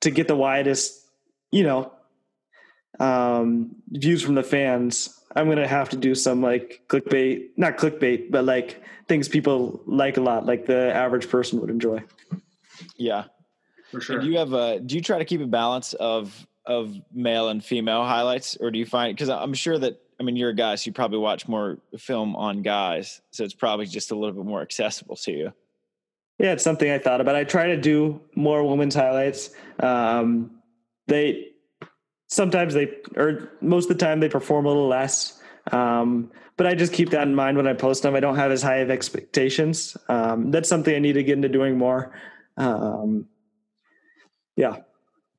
[0.00, 1.06] to get the widest,
[1.50, 1.92] you know,
[2.98, 8.30] um, views from the fans, I'm to have to do some like clickbait, not clickbait,
[8.30, 12.02] but like things people like a lot, like the average person would enjoy.
[12.96, 13.24] yeah.
[13.90, 14.16] For sure.
[14.16, 14.80] And do you have a?
[14.80, 18.78] Do you try to keep a balance of of male and female highlights, or do
[18.78, 19.14] you find?
[19.14, 22.36] Because I'm sure that I mean you're a guy, so you probably watch more film
[22.36, 25.52] on guys, so it's probably just a little bit more accessible to you.
[26.38, 27.34] Yeah, it's something I thought about.
[27.36, 29.50] I try to do more women's highlights.
[29.78, 30.62] Um,
[31.06, 31.48] they
[32.28, 35.40] sometimes they or most of the time they perform a little less.
[35.72, 38.14] Um, but I just keep that in mind when I post them.
[38.14, 39.96] I don't have as high of expectations.
[40.08, 42.12] Um, that's something I need to get into doing more.
[42.56, 43.26] Um,
[44.60, 44.76] yeah,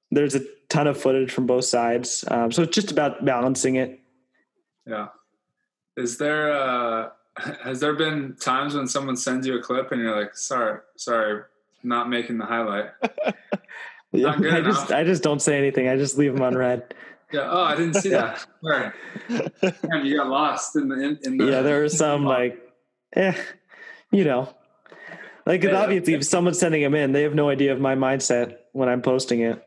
[0.09, 3.99] there's a ton of footage from both sides, um, so it's just about balancing it.
[4.87, 5.09] Yeah.
[5.95, 7.09] Is there uh
[7.63, 11.43] has there been times when someone sends you a clip and you're like, sorry, sorry,
[11.83, 12.89] not making the highlight?
[14.13, 14.91] Good I just enough.
[14.91, 15.87] I just don't say anything.
[15.87, 16.93] I just leave them unread.
[17.33, 17.47] Yeah.
[17.49, 18.45] Oh, I didn't see that.
[18.61, 18.91] Sorry.
[19.29, 22.59] Man, you got lost in the in, in the yeah, there are some like,
[23.15, 23.33] eh,
[24.11, 24.53] you know,
[25.45, 25.81] like 'cause Yeah.
[25.81, 29.01] obviously if someone's sending them in, they have no idea of my mindset when I'm
[29.01, 29.61] posting it,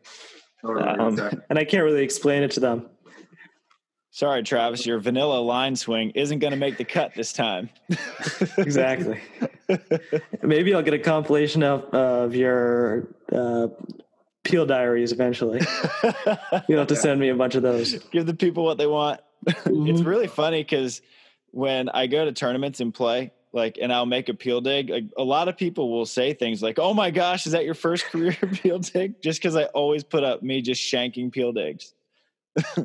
[0.63, 1.41] Totally, um, exactly.
[1.51, 2.89] and I can't really explain it to them.
[4.11, 7.69] Sorry, Travis, your vanilla line swing isn't going to make the cut this time.
[8.59, 9.21] Exactly.
[10.43, 13.69] Maybe I'll get a compilation of of your uh,
[14.45, 15.61] peel diaries eventually.
[16.69, 17.95] You'll have to send me a bunch of those.
[18.13, 19.21] Give the people what they want.
[19.47, 20.07] it's Mhm.
[20.07, 21.03] really funny because
[21.51, 25.05] when I go to tournaments and play, like, and I'll make a peel dig, like
[25.17, 28.05] a lot of people will say things like, "Oh my gosh, is that your first
[28.11, 31.95] career peel dig?" Just because I always put up me just shanking peel digs.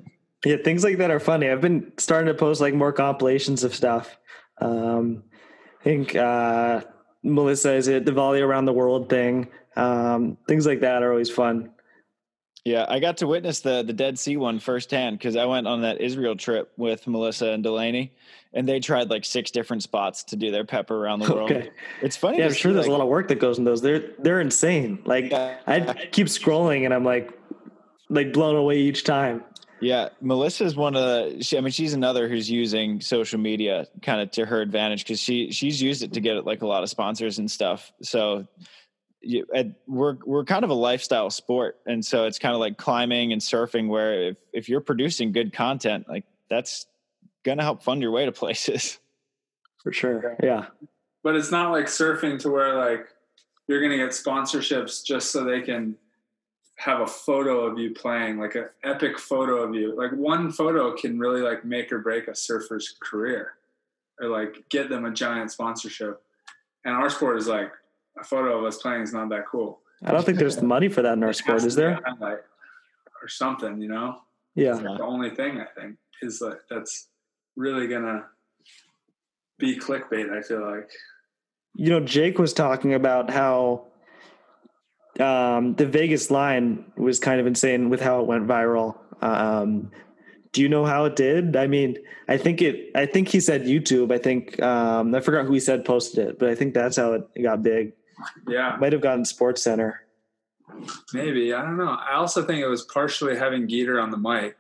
[0.45, 1.49] Yeah, things like that are funny.
[1.49, 4.17] I've been starting to post like more compilations of stuff.
[4.61, 5.24] Um,
[5.82, 6.82] I think uh,
[7.24, 9.49] Melissa is it the volley around the world thing.
[9.76, 11.72] Um, things like that are always fun.
[12.66, 15.82] Yeah, I got to witness the the Dead Sea one firsthand because I went on
[15.82, 18.14] that Israel trip with Melissa and Delaney,
[18.53, 21.51] and they tried like six different spots to do their pepper around the world.
[21.51, 21.72] Okay.
[22.01, 22.39] It's funny.
[22.39, 23.82] Yeah, I'm sure see, there's like, a lot of work that goes in those.
[23.82, 25.01] They're they're insane.
[25.05, 27.32] Like I keep scrolling and I'm like
[28.10, 29.43] like blown away each time.
[29.82, 31.41] Yeah, Melissa's one of the.
[31.43, 35.20] She, I mean, she's another who's using social media kind of to her advantage because
[35.22, 37.93] she she's used it to get like a lot of sponsors and stuff.
[38.01, 38.45] So,
[39.22, 39.45] you,
[39.88, 43.41] we're we're kind of a lifestyle sport, and so it's kind of like climbing and
[43.41, 46.88] surfing, where if if you're producing good content, like that's
[47.43, 48.99] gonna help fund your way to places.
[49.84, 50.36] For sure.
[50.43, 50.67] Yeah.
[51.24, 53.07] But it's not like surfing to where like
[53.67, 55.95] you're gonna get sponsorships just so they can
[56.76, 59.97] have a photo of you playing, like an epic photo of you.
[59.97, 63.55] Like one photo can really like make or break a surfer's career,
[64.22, 66.22] or like get them a giant sponsorship.
[66.86, 67.72] And our sport is like
[68.20, 69.82] a photo of us playing is not that cool.
[70.03, 71.99] I don't think there's the money for that in our sport, is there?
[72.05, 72.39] highlight
[73.22, 73.82] or something?
[73.82, 74.17] You know,
[74.55, 74.74] Yeah.
[74.74, 77.09] the only thing I think is like that's
[77.55, 78.26] really gonna
[79.57, 80.32] be clickbait.
[80.32, 80.89] I feel like.
[81.76, 83.88] You know, Jake was talking about how
[85.20, 88.97] um, the Vegas line was kind of insane with how it went viral.
[89.22, 89.91] Um,
[90.51, 91.55] do you know how it did?
[91.55, 91.97] I mean,
[92.28, 92.89] I think it.
[92.95, 94.11] I think he said YouTube.
[94.11, 97.13] I think um, I forgot who he said posted it, but I think that's how
[97.13, 97.93] it got big.
[98.47, 99.93] Yeah, Might have gotten SportsCenter.
[101.13, 101.53] maybe.
[101.53, 101.89] I don't know.
[101.99, 104.55] I also think it was partially having Geeter on the mic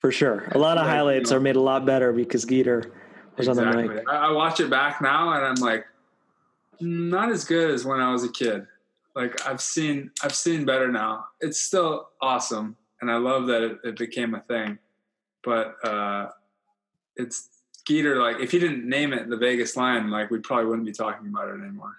[0.00, 0.48] For sure.
[0.52, 2.90] A lot of Like, highlights you know- are made a lot better because Geeter
[3.38, 4.04] was on the mic.
[4.08, 5.86] I, I watch it back now and I'm like,
[6.80, 8.66] not as good as when I was a kid.
[9.14, 11.26] Like I've seen, I've seen better now.
[11.40, 14.78] It's still awesome, and I love that it, it became a thing.
[15.44, 16.28] But uh,
[17.16, 17.48] it's
[17.88, 18.18] Geeter.
[18.18, 21.28] Like if he didn't name it the Vegas line, like we probably wouldn't be talking
[21.28, 21.94] about it anymore.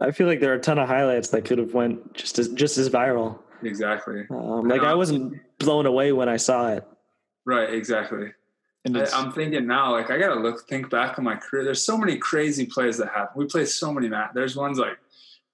[0.00, 2.48] I feel like there are a ton of highlights that could have went just as
[2.48, 3.38] just as viral.
[3.62, 4.26] Exactly.
[4.30, 6.86] Um, like I wasn't blown away when I saw it.
[7.44, 7.72] Right.
[7.72, 8.32] Exactly.
[8.84, 11.64] And I, I'm thinking now, like I gotta look, think back on my career.
[11.64, 13.32] There's so many crazy plays that happen.
[13.34, 14.30] We play so many mat.
[14.34, 14.98] There's ones like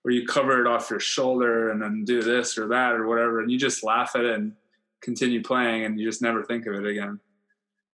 [0.03, 3.41] where you cover it off your shoulder and then do this or that or whatever,
[3.41, 4.53] and you just laugh at it and
[5.01, 7.21] continue playing, and you just never think of it again.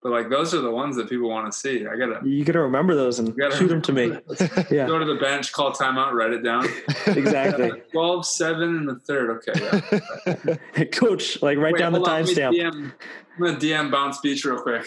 [0.07, 1.85] But like those are the ones that people want to see.
[1.85, 4.07] I gotta You gotta remember those and You gotta shoot them to me.
[4.71, 6.65] Yeah, go to the bench, call timeout, write it down.
[7.09, 7.73] exactly.
[7.93, 9.43] 12, 7 in the third.
[9.49, 10.85] Okay, yeah.
[10.93, 12.53] Coach, like write Wait, down the hold on, timestamp.
[12.53, 14.87] DM I'm gonna DM Bounce Beach real quick.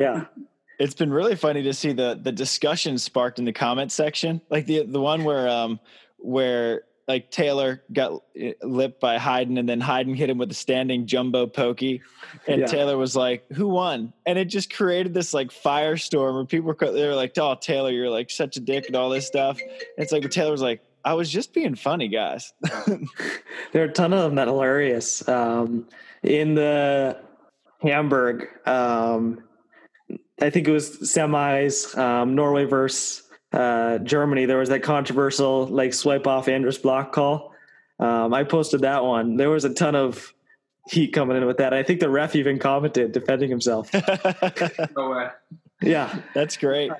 [0.00, 0.24] Yeah,
[0.80, 4.66] it's been really funny to see the the discussion sparked in the comment section like
[4.66, 5.78] the the one where um
[6.18, 10.54] where like taylor got eh, lipped by hayden and then hayden hit him with a
[10.54, 12.02] standing jumbo pokey
[12.46, 12.66] and Yeah.
[12.66, 16.92] taylor was like who won and it just created this like firestorm where people were
[16.92, 19.58] they were like oh taylor you're like such a dick and all this stuff
[19.96, 22.52] it's like taylor was like i was just being funny guys
[23.72, 25.26] there are a ton of them that are hilarious.
[25.28, 25.86] Um,
[26.22, 27.16] in the
[27.80, 29.40] Hamburg, um,
[30.40, 33.22] I think it was semis, um, Norway versus
[33.52, 34.46] uh, Germany.
[34.46, 37.52] There was that controversial like swipe off Anders block call.
[37.98, 39.36] Um, I posted that one.
[39.36, 40.32] There was a ton of
[40.88, 41.74] heat coming in with that.
[41.74, 43.90] I think the ref even commented defending himself.
[44.96, 45.28] No way.
[45.82, 46.90] Yeah, that's great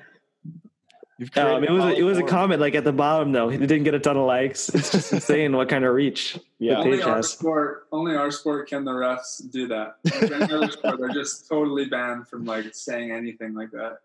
[1.35, 3.49] um, it was all it was a comment like at the bottom though.
[3.49, 4.69] It didn't get a ton of likes.
[4.69, 6.39] It's just insane what kind of reach.
[6.59, 7.29] yeah the Only our has.
[7.29, 9.97] sport, only our sport can the refs do that.
[10.05, 13.97] Like, any other sport, they're just totally banned from like saying anything like that.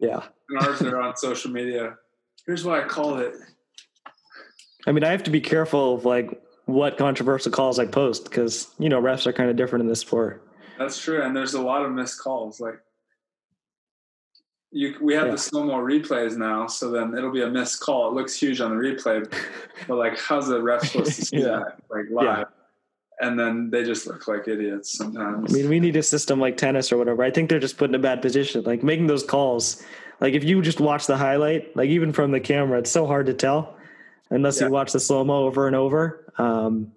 [0.00, 0.22] Yeah.
[0.48, 1.96] And ours, they're on social media.
[2.46, 3.34] Here's why I called it.
[4.86, 8.68] I mean, I have to be careful of like what controversial calls I post because
[8.78, 10.42] you know refs are kind of different in this sport.
[10.78, 12.60] That's true, and there's a lot of missed calls.
[12.60, 12.78] Like
[14.70, 15.32] you, we have Yeah.
[15.32, 18.08] the slow mo replays now, so then it'll be a missed call.
[18.08, 19.30] It looks huge on the replay,
[19.88, 21.44] but like, how's the ref supposed to see Yeah.
[21.64, 22.46] that like live?
[23.20, 25.52] And then they just look like idiots sometimes.
[25.52, 27.24] I mean, we need a system like tennis or whatever.
[27.24, 29.82] I think they're just put in a bad position, like making those calls.
[30.20, 33.26] Like if you just watch the highlight, like even from the camera, it's so hard
[33.26, 33.76] to tell
[34.30, 34.66] unless Yeah.
[34.68, 36.32] you watch the slow mo over and over.
[36.38, 36.92] Um,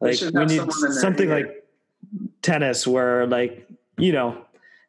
[0.00, 1.34] like we need in something ear.
[1.34, 1.64] like
[2.42, 3.68] tennis where like
[3.98, 4.44] you know,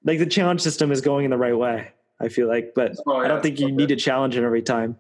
[0.06, 1.90] like the challenge system is going in the right way.
[2.22, 4.98] I feel like, but Oh, I don't think you need to challenge it every time.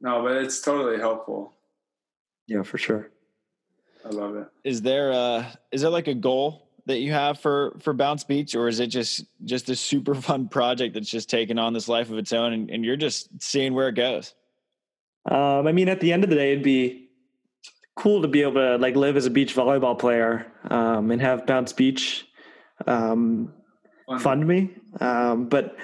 [0.00, 1.52] no, but it's totally helpful.
[2.48, 3.08] Yeah, for sure.
[4.04, 4.48] I love it.
[4.64, 8.54] is there uh is there like a goal that you have for for bounce beach
[8.56, 12.10] or is it just just a super fun project that's just taken on this life
[12.10, 14.34] of its own and, and you're just seeing where it goes
[15.30, 17.08] Um, I mean, at the end of the day, it'd be
[17.94, 21.46] cool to be able to like live as a beach volleyball player um, and have
[21.46, 22.26] Bounce Beach
[22.86, 23.52] um,
[24.18, 24.70] fund me.
[25.00, 25.76] Um, but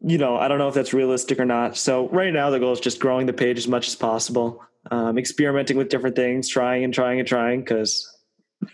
[0.00, 1.76] you know, I don't know if that's realistic or not.
[1.78, 5.18] So right now, the goal is just growing the page as much as possible, um,
[5.18, 8.10] experimenting with different things, trying and trying and trying, because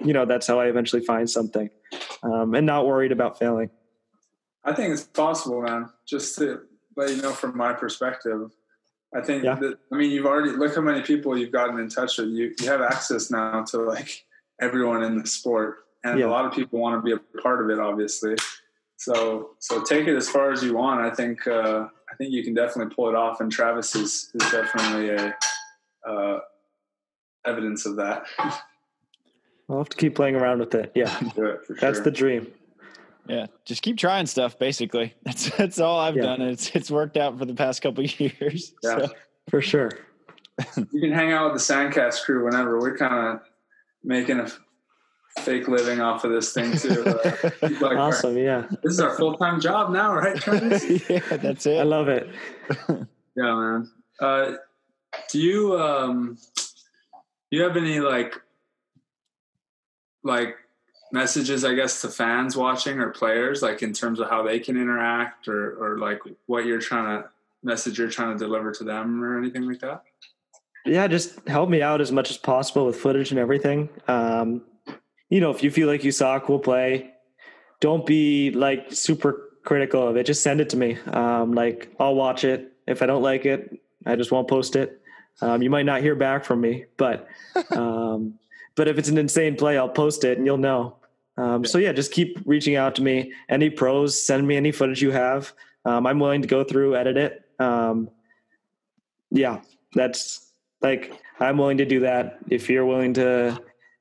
[0.05, 1.71] you know that's how I eventually find something,
[2.23, 3.71] um, and not worried about failing.
[4.65, 5.89] I think it's possible, man.
[6.07, 6.63] Just to
[6.97, 8.51] let you know from my perspective,
[9.15, 9.55] I think Yeah.
[9.57, 12.29] that I mean you've already look how many people you've gotten in touch with.
[12.29, 14.25] You you have access now to like
[14.61, 16.27] everyone in the sport, and Yeah.
[16.27, 18.37] a lot of people want to be a part of it, obviously.
[18.97, 21.01] So so take it as far as you want.
[21.01, 24.51] I think uh, I think you can definitely pull it off, and Travis is is
[24.51, 25.35] definitely a
[26.09, 26.39] uh,
[27.47, 28.25] evidence of that.
[29.69, 30.93] I'll have to keep playing around with it.
[30.95, 32.05] Yeah, Do it that's sure.
[32.05, 32.47] the dream.
[33.29, 36.23] yeah just keep trying stuff basically that's that's all i've Yeah.
[36.23, 38.99] done and it's it's worked out for the past couple of years Yeah.
[39.07, 39.09] So,
[39.51, 39.91] For sure.
[40.77, 42.79] you can hang out with the Sandcast crew whenever.
[42.81, 43.41] We're kind of
[44.05, 44.49] making a
[45.41, 47.03] fake living off of this thing too.
[47.05, 48.37] Uh, like, Awesome.
[48.37, 48.67] Yeah.
[48.83, 51.09] This is our full time job now, right, Travis?
[51.09, 51.79] yeah that's it.
[51.79, 52.29] I love it.
[52.89, 53.91] yeah, man.
[54.21, 54.53] Uh,
[55.31, 56.39] do you um,
[57.51, 58.41] do you have any like
[60.23, 60.57] like
[61.13, 64.77] messages, I guess, to fans watching or players, like in terms of how they can
[64.77, 67.29] interact or or like what you're trying to
[67.63, 70.03] message you're trying to deliver to them or anything like that?
[70.87, 73.89] yeah just help me out as much as possible with footage and everything.
[74.09, 74.63] Um
[75.29, 77.13] you know if you feel like you saw a cool play.
[77.81, 80.25] Don't be like super critical of it.
[80.25, 80.97] Just send it to me.
[81.13, 82.73] Um like i'll watch it.
[82.87, 85.00] If i don't like it i just won't post it
[85.43, 87.29] um you might not hear back from me but
[87.77, 88.35] um
[88.75, 90.97] but if it's an insane play i'll post it and you'll know
[91.37, 93.33] Um, so yeah, just keep reaching out to me.
[93.49, 95.55] Any pros, send me any footage you have.
[95.87, 97.43] Um, I'm willing to go through, edit it.
[97.59, 98.11] Um,
[99.31, 99.63] yeah,
[99.95, 102.41] that's like I'm willing to do that.
[102.51, 103.59] If you're willing to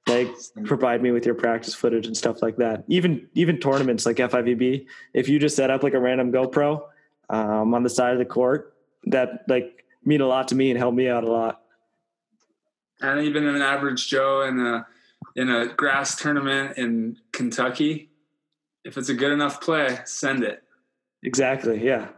[0.07, 0.29] like
[0.65, 2.83] provide me with your practice footage and stuff like that.
[2.87, 6.83] Even even tournaments like FIVB, if you just set up like a random GoPro
[7.29, 8.73] um, on the side of the court,
[9.05, 9.78] that like
[10.09, 11.61] mean a lot to me and help me out a lot.
[12.99, 14.85] And even an average Joe in a
[15.35, 18.09] in a grass tournament in Kentucky,
[18.83, 20.63] if it's a good enough play, send it.
[21.23, 21.81] Exactly.
[21.85, 22.09] Yeah.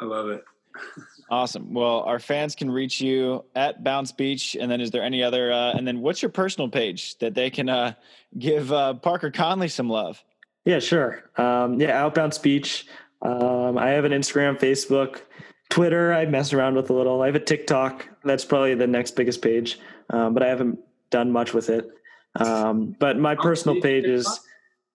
[0.00, 0.44] I love it.
[1.28, 1.74] Awesome.
[1.74, 5.50] Well, our fans can reach you at Bounce Beach, and then is there any other?
[5.52, 7.94] Uh, and then what's your personal page that they can uh,
[8.38, 10.22] give uh, Parker Conley some love?
[10.64, 11.28] Yeah, sure.
[11.36, 12.86] Um, yeah, out Bounce Beach.
[13.22, 15.22] Um, I have an Instagram, Facebook,
[15.70, 16.12] Twitter.
[16.12, 17.22] I mess around with a little.
[17.22, 18.08] I have a TikTok.
[18.24, 19.78] That's probably the next biggest page,
[20.10, 20.78] um, but I haven't
[21.10, 21.88] done much with it.
[22.36, 24.18] Um, but my Bounce personal Beach page TikTok?
[24.18, 24.40] is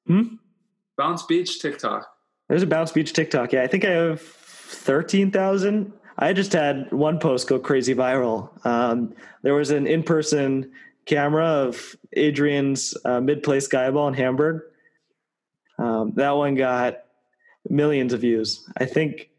[0.08, 0.36] hmm?
[0.98, 2.08] Bounce Beach TikTok.
[2.48, 3.54] there's a Bounce Beach TikTok.
[3.54, 5.94] Yeah, I think I have thirteen thousand.
[6.18, 8.66] I just had one post go crazy viral.
[8.66, 10.72] Um, there was an in-person
[11.06, 14.62] camera of Adrian's uh, mid-place sky ball in Hamburg.
[15.80, 17.00] Um, that one got
[17.68, 18.70] millions of views.
[18.78, 19.31] I think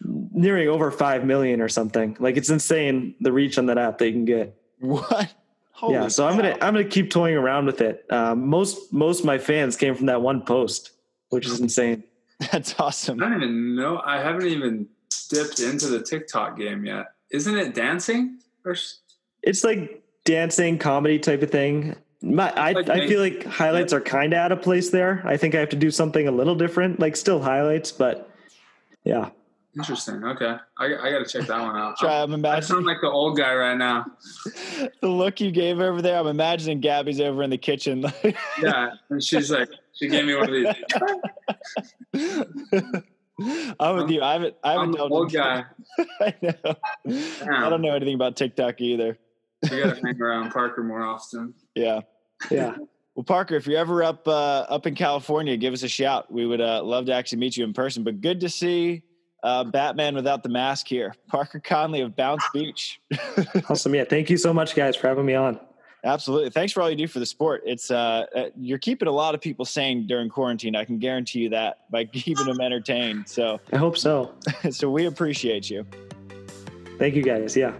[0.00, 2.16] nearing over five million or something.
[2.20, 4.56] Like it's insane the reach on that app they can get.
[4.80, 5.32] What?
[5.72, 6.56] Holy yeah, so I'm gonna.
[6.60, 8.04] I'm gonna keep toying around with it.
[8.08, 10.92] Um, most most of my fans came from that one post,
[11.30, 12.04] which is insane.
[12.52, 13.20] That's awesome.
[13.20, 14.00] I don't even know.
[14.04, 14.86] I haven't even
[15.28, 17.06] dipped into the TikTok game yet.
[17.30, 18.38] Isn't it dancing?
[18.64, 18.76] Or
[19.42, 21.96] It's like dancing comedy type of thing.
[22.20, 25.20] My, I Like I feel like highlights are kind of out of place there.
[25.24, 28.30] I think I have to do something a little different, like still highlights, but
[29.02, 29.30] yeah.
[29.74, 30.22] Interesting.
[30.22, 31.96] Okay, I, I got to check that one out.
[31.98, 34.04] Tri, I'm I sound like the old guy right now.
[35.00, 36.18] the look you gave over there.
[36.18, 38.04] I'm imagining Gabby's over in the kitchen.
[38.60, 40.66] Yeah, and she's like, she gave me one of these.
[43.80, 44.22] I'm with you.
[44.22, 44.56] I haven't.
[44.62, 45.64] I haven't I'm the old guy.
[46.20, 46.52] I know.
[47.50, 49.18] I don't know anything about TikTok either.
[49.62, 51.54] We got to hang around Parker more often.
[51.74, 52.00] Yeah.
[52.50, 52.76] Yeah.
[53.14, 56.30] Well, Parker, if you're ever up uh, up in California, give us a shout.
[56.32, 58.04] We would uh, love to actually meet you in person.
[58.04, 59.02] But good to see
[59.42, 61.14] uh, Batman without the mask here.
[61.28, 63.00] Parker Conley of Bounce Beach.
[63.68, 63.94] awesome.
[63.94, 64.04] Yeah.
[64.04, 65.58] Thank you so much, guys, for having me on.
[66.04, 66.50] Absolutely.
[66.50, 67.62] Thanks for all you do for the sport.
[67.64, 70.74] It's uh, uh, you're keeping a lot of people sane during quarantine.
[70.74, 73.28] I can guarantee you that by keeping them entertained.
[73.28, 74.34] So, I hope so.
[74.70, 75.86] so we appreciate you.
[76.98, 77.56] Thank you, guys.
[77.56, 77.72] Yeah.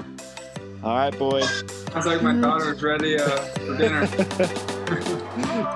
[0.84, 1.48] All right, boys.
[1.92, 4.06] Sounds like my daughter's ready uh, for dinner.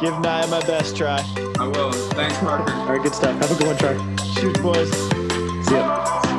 [0.01, 1.22] Give Nia my best Tri.
[1.59, 1.93] I will.
[1.93, 2.72] Thanks, Parker.
[2.72, 3.03] All right.
[3.03, 3.41] Good stuff.
[3.41, 4.16] Have a good one, Tri.
[4.34, 5.26] Shoot, boys.
[5.71, 6.36] Ya.